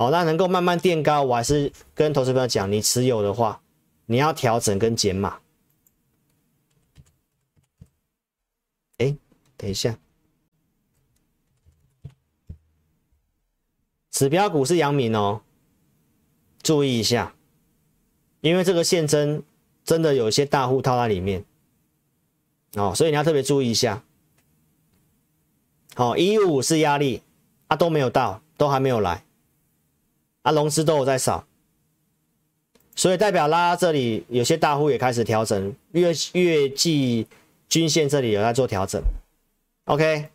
[0.00, 3.60] 哦，那能够慢慢垫高，我还是跟投资朋友讲，你持有的话，
[4.06, 5.40] 你要调整跟减码。
[8.96, 9.14] 哎，
[9.58, 9.98] 等一下，
[14.10, 15.42] 指标股是阳明哦，
[16.62, 17.34] 注意一下，
[18.40, 19.42] 因为这个现增
[19.84, 21.44] 真的有一些大户套在里面，
[22.72, 24.02] 哦，所以你要特别注意一下。
[25.94, 27.20] 好，一五五是压力，
[27.66, 29.26] 啊都没有到，都还没有来。
[30.42, 31.46] 啊，融资都有在少，
[32.94, 37.26] 所以代表拉这里有些大户也开始调整，月月季
[37.68, 39.02] 均线这里有在做调整。
[39.84, 40.28] OK，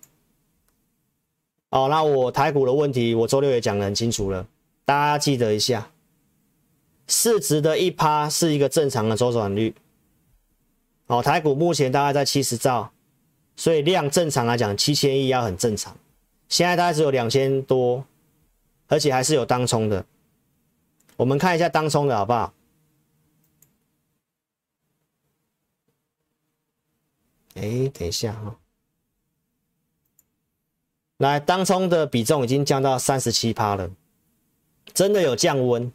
[1.69, 4.45] 哦，那我台股的问题，我周六也讲得很清楚了，
[4.85, 5.89] 大家记得一下，
[7.07, 9.73] 市值的一趴是一个正常的周转率，
[11.07, 12.91] 哦，台股目前大概在七十兆，
[13.55, 15.95] 所以量正常来讲七千亿要很正常。
[16.47, 18.05] 现在大概只有两千多，
[18.87, 20.05] 而且还是有当冲的。
[21.17, 22.53] 我们看一下当冲的好不好？
[27.55, 28.55] 哎，等一下哈、哦，
[31.19, 33.89] 来，当冲的比重已经降到三十七趴了，
[34.93, 35.89] 真的有降温，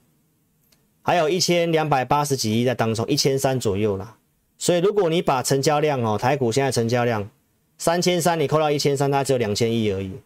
[1.03, 4.17] 还有一千两百八十几亿在当冲，一千三左右啦。
[4.57, 7.29] 所以如果你把成交量哦，台股现在成交量
[7.77, 10.19] 三千三，你扣到一千三，它只有两千亿而已。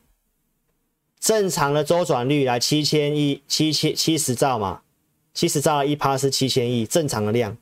[1.25, 4.83] 正常的周转率来七千亿，七千七十兆嘛，
[5.33, 7.57] 七十兆一趴是七千亿，正常的量。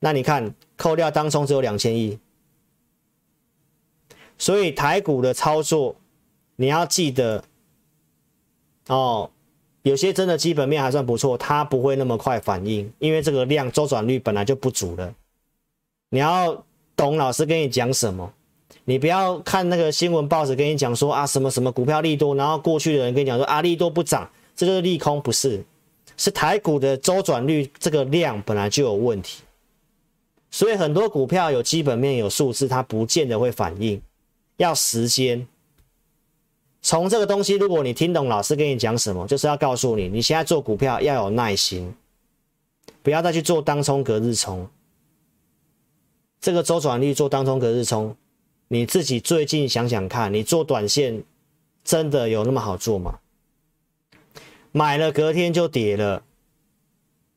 [0.00, 2.18] 那你看，扣掉当冲只有两千亿，
[4.36, 5.96] 所以台股的操作
[6.56, 7.42] 你要记得
[8.88, 9.30] 哦，
[9.84, 15.14] 有些真的基本面还算不错，它不会那么快反应，因为这个量周转率本来就不足了。
[16.10, 16.62] 你要
[16.94, 18.34] 懂老师跟你讲什么，
[18.84, 25.64] 你不要看那个新闻报纸跟你讲说啊什么什么股票利多，然后过去的人跟你讲说啊利多不涨，这就是利空，不是，
[26.16, 29.42] 是台股的周转率这个量本来就有问题。
[30.50, 34.00] 所以很多股票有基本面有数字，它不见得会反应，
[34.58, 35.46] 要时间。
[36.80, 41.92] 从这个东西，如果你听懂老师跟你讲什么，就是要告诉你，你现在做股票要有耐心，
[43.02, 44.68] 不要再去做当冲隔日冲。
[46.40, 48.14] 这个周转率做当冲隔日冲，
[48.68, 51.22] 你自己最近想想看，你做短线
[51.82, 53.20] 真的有那么好做吗？
[54.72, 56.24] 买了隔天就跌了，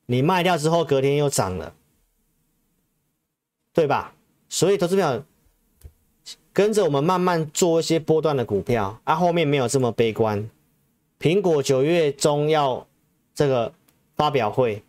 [0.07, 1.73] 你卖掉之后隔天又涨了。
[3.73, 4.15] 对吧？
[4.49, 5.23] 所以投资票
[6.51, 10.49] 跟着我们慢慢做一些波段的股票啊，后面没有这么悲观。
[11.19, 12.87] 苹果九月中要
[13.35, 13.71] 这个
[14.15, 14.81] 发表会，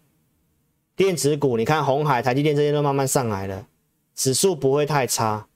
[0.97, 3.67] 电子股你看红海、台积电这些都慢慢上来了，
[4.15, 5.47] 指数不会太差，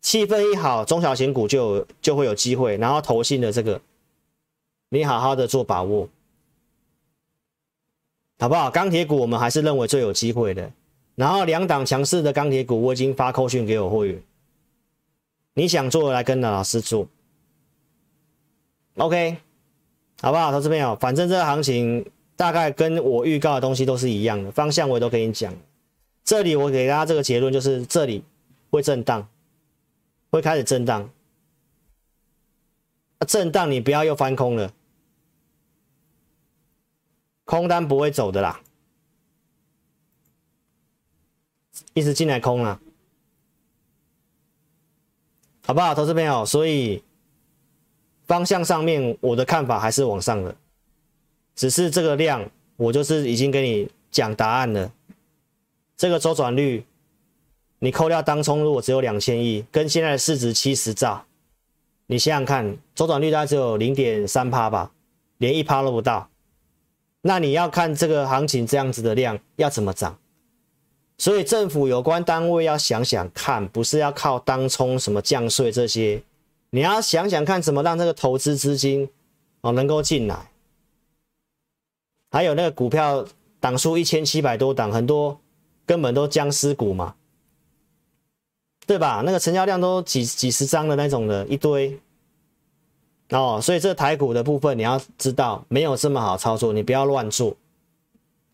[0.00, 2.76] 气氛一好，中小型股就就会有机会。
[2.78, 3.80] 然后投信的这个，
[4.88, 6.08] 你好好的做把握，
[8.38, 8.70] 好不好？
[8.70, 10.70] 钢铁股我们还是认为最有机会的。
[11.16, 14.22] 然后两档强势的钢铁股，我已经发扣讯给我会员，
[15.52, 17.06] 你想做来跟老师做
[18.96, 19.36] ，OK，
[20.22, 20.50] 好不好？
[20.50, 25.54] 投资朋友，反正这个行情大概跟我预告的东西都是一样的，方向我也都跟你讲。
[26.24, 28.24] 这里我给大家这个结论就是，这里
[28.70, 29.28] 会震荡，
[30.30, 31.10] 会开始震荡，
[33.26, 34.72] 震荡你不要又翻空了，
[37.44, 38.60] 空单不会走的啦。
[41.94, 42.80] 一直进来空了，
[45.66, 46.46] 好不好，投资朋友？
[46.46, 47.02] 所以
[48.24, 50.54] 方向上面我的看法还是往上的，
[51.56, 54.92] 只是这个量我就是已经跟你讲答案了。
[55.96, 56.84] 这个周转率，
[57.80, 61.24] 你扣掉当冲，如果只有两千亿，跟现在的市值七十兆，
[62.06, 64.92] 你想想看，周转率大概只有零点三趴吧，
[65.38, 66.28] 连一趴都不到。
[67.22, 70.18] 那你要看这个行情这样子的量要怎么涨？
[71.16, 76.22] 所以政府有关单位要想想看，不是要靠当冲什么降税这些，
[76.70, 79.08] 你要想想看怎么让这个投资资金
[79.62, 80.50] 哦能够进来。
[82.30, 83.26] 还有那个股票
[83.58, 85.40] 档数一千七百多档，很多
[85.84, 87.14] 根本都僵尸股嘛，
[88.90, 89.22] 对吧？
[89.24, 91.96] 那个成交量都几几十张的那种的一堆
[93.28, 97.56] 哦，所以这台股的部分你要知道没有这么好操作，你不要乱做。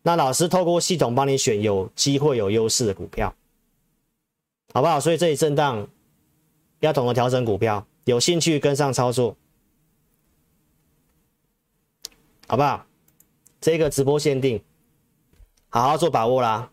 [0.03, 3.33] 那老师透过系统帮你选有机会、有优势的股票，
[4.71, 4.99] 好不好？
[4.99, 5.87] 所以这里震荡
[6.81, 9.35] 要懂得调整股票，有兴趣跟上操作，
[12.45, 12.85] 好不好？
[13.59, 14.61] 这个直播限定，
[15.69, 16.69] 好好做把握啦。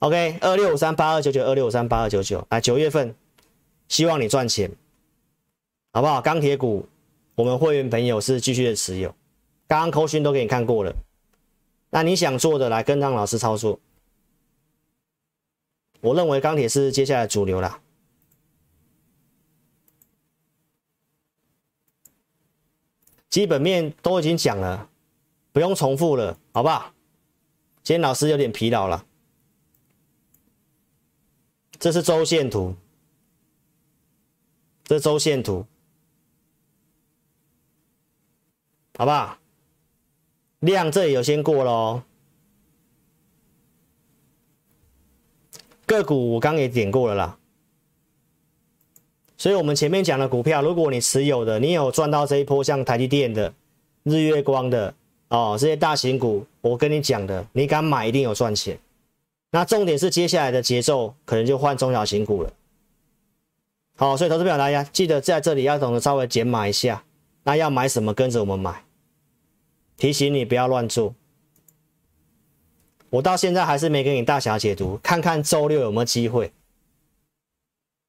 [0.00, 3.14] OK，二六五三八二九九，二六五三八二九九，来九月份，
[3.88, 4.70] 希望你赚钱，
[5.90, 6.20] 好不好？
[6.20, 6.86] 钢铁股，
[7.34, 9.14] 我们会员朋友是继续的持有，
[9.66, 10.94] 刚刚扣讯都给你看过了。
[11.88, 13.80] 那你想做的，来跟张老师操作。
[16.02, 17.80] 我认为钢铁是接下来主流啦，
[23.30, 24.90] 基本面都已经讲了，
[25.52, 26.92] 不用重复了，好不好？
[27.82, 29.05] 今天老师有点疲劳了。
[31.78, 32.74] 这是周线图，
[34.84, 35.64] 这周线图，
[38.98, 39.38] 好不好？
[40.60, 42.02] 量这里有先过咯，
[45.84, 47.38] 个股我刚也点过了啦，
[49.36, 53.52] 所以我们前面讲的股票，如果你持有的，你有赚到这一波，像台积电的、
[54.02, 54.92] 日月光的
[55.28, 58.76] 哦，这些大型股，我跟你讲的，你敢买一定有赚钱。
[59.56, 62.52] 那重点是接下来的节奏可能就换中小型股了。
[63.96, 67.02] 好，所以投资朋友大家记得在这里要懂得稍微减码一下。
[67.42, 68.84] 那要买什么跟着我们买，
[69.96, 71.14] 提醒你不要乱做。
[73.08, 76.52] 我到现在还是没给你大侠解读，看看周六有没有机会，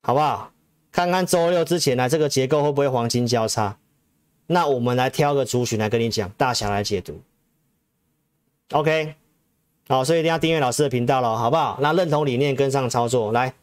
[0.02, 0.52] 好不好？
[0.92, 3.78] 看看周六之前呢，这个结构会不会黄金交叉？
[4.48, 7.22] 那我们来挑个族群来跟你讲，大侠来解读。
[8.72, 9.16] OK，
[9.88, 11.78] 好，所以一定要订阅老师的频道了，好不好？
[11.82, 13.54] 那认同理念跟上操作，来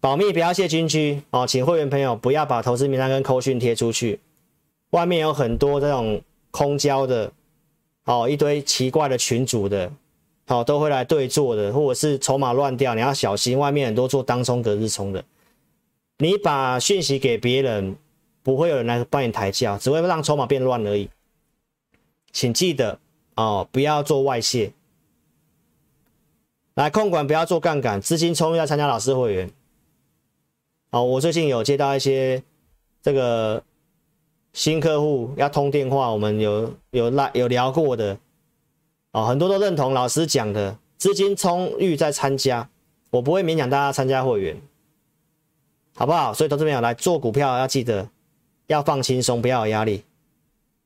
[0.00, 4.20] 保密不要泄军区哦，请会员朋友不要把投资名单跟扣讯贴出去，
[4.90, 7.30] 外面有很多这种空交的
[8.04, 9.92] 哦，一堆奇怪的群组的。
[10.46, 13.58] 好，都会来对坐的，或者是筹码乱掉，你要小心。
[13.58, 15.22] 外面很多做当冲、隔日冲的，
[16.16, 17.94] 你把讯息给别人，
[18.42, 21.10] 不会有人来帮你抬轿，只会让筹码变乱而已。
[22.32, 22.98] 请记得
[23.34, 24.72] 哦，不要做外泄。
[26.78, 29.50] 来控管，不要做杠杆，资金充裕要参加老师会员。
[30.90, 32.40] 哦，我最近有接到一些
[33.02, 33.60] 这个
[34.52, 38.16] 新客户要通电话，我们有有来有聊过的。
[39.10, 42.70] 哦，很多都认同老师讲的，资金充裕再参加，
[43.10, 44.56] 我不会勉强大家参加会员，
[45.96, 46.32] 好不好？
[46.32, 48.08] 所以投资朋友来做股票要记得
[48.68, 50.04] 要放轻松，不要有压力。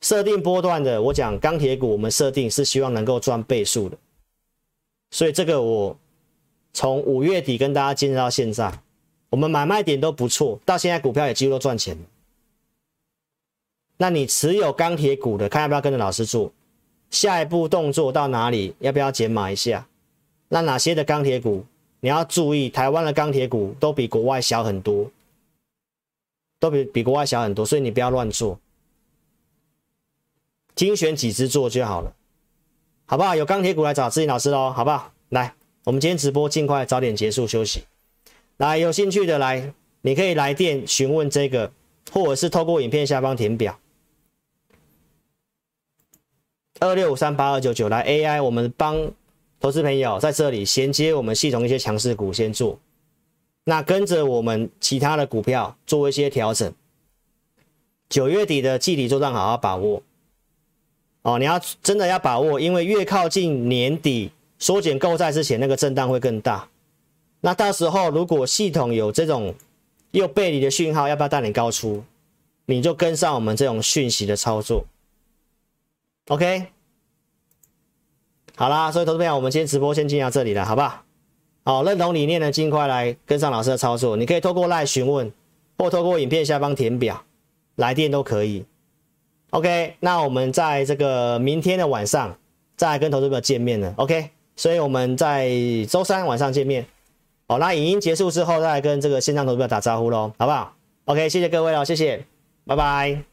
[0.00, 3.98] 设定波段的，我讲钢铁股，我们设定是希望能够赚倍数的，
[5.12, 5.96] 所以这个我
[6.72, 8.80] 从五月底跟大家坚持到现在，
[9.28, 11.96] 我们买卖点都不错，到现在股票也几乎都赚钱。
[13.98, 16.50] 那你持有钢铁股的，看要不要跟着老师做？
[17.10, 18.74] 下一步动作到哪里？
[18.80, 19.86] 要不要减码一下？
[20.48, 21.64] 那哪些的钢铁股
[22.00, 22.70] 你要注意？
[22.70, 25.10] 台湾的钢铁股都比国外小很多，
[26.58, 28.58] 都比比国外小很多，所以你不要乱做，
[30.74, 32.12] 精选几只做就好了，
[33.12, 33.36] 好不好？
[33.36, 35.12] 有钢铁股来找志颖老师喽，好不好？
[35.28, 35.54] 来，
[35.84, 37.84] 我们今天直播尽快早点结束休息。
[38.56, 41.70] 来，有兴趣的来，你可以来电询问这个，
[42.10, 43.78] 或者是透过影片下方填表。
[46.80, 49.12] 二六五三八二九九来 AI，我们帮
[49.60, 52.80] 投资朋友在这里衔接我们系统一些强势股先做，
[53.64, 56.72] 那跟着我们其他的股票做一些调整。
[58.08, 60.02] 九月底的季底作战好好把握
[61.22, 66.68] 哦，你要真的要把握，因为越靠近年底缩减购债之前，那个震荡会更大。
[67.40, 69.54] 那到时候如果系统有这种
[70.10, 72.02] 又背离的讯号，要不要带你高出？
[72.66, 74.84] 你就跟上我们这种讯息的操作。
[76.28, 76.66] OK，
[78.54, 81.04] 好啦，所以投资朋友，我们今天直播先进到这里了，好不好？
[81.64, 84.16] 好，认同理念的尽快来跟上老师的操作。
[84.16, 85.32] 你可以透过赖询问，
[85.78, 87.24] 或透过影片下方填表，
[87.76, 88.64] 来电都可以。
[89.52, 92.34] OK，那我们在这个明天的晚上
[92.74, 93.92] 再跟投资者见面了。
[93.96, 95.50] OK，所以我们在
[95.90, 96.86] 周三晚上见面。
[97.46, 100.74] 好，那影音结束之后再跟这个线上投资者打招呼喽，好不好
[101.04, 102.24] ？OK，谢谢各位了，谢谢，
[102.64, 103.31] 拜拜。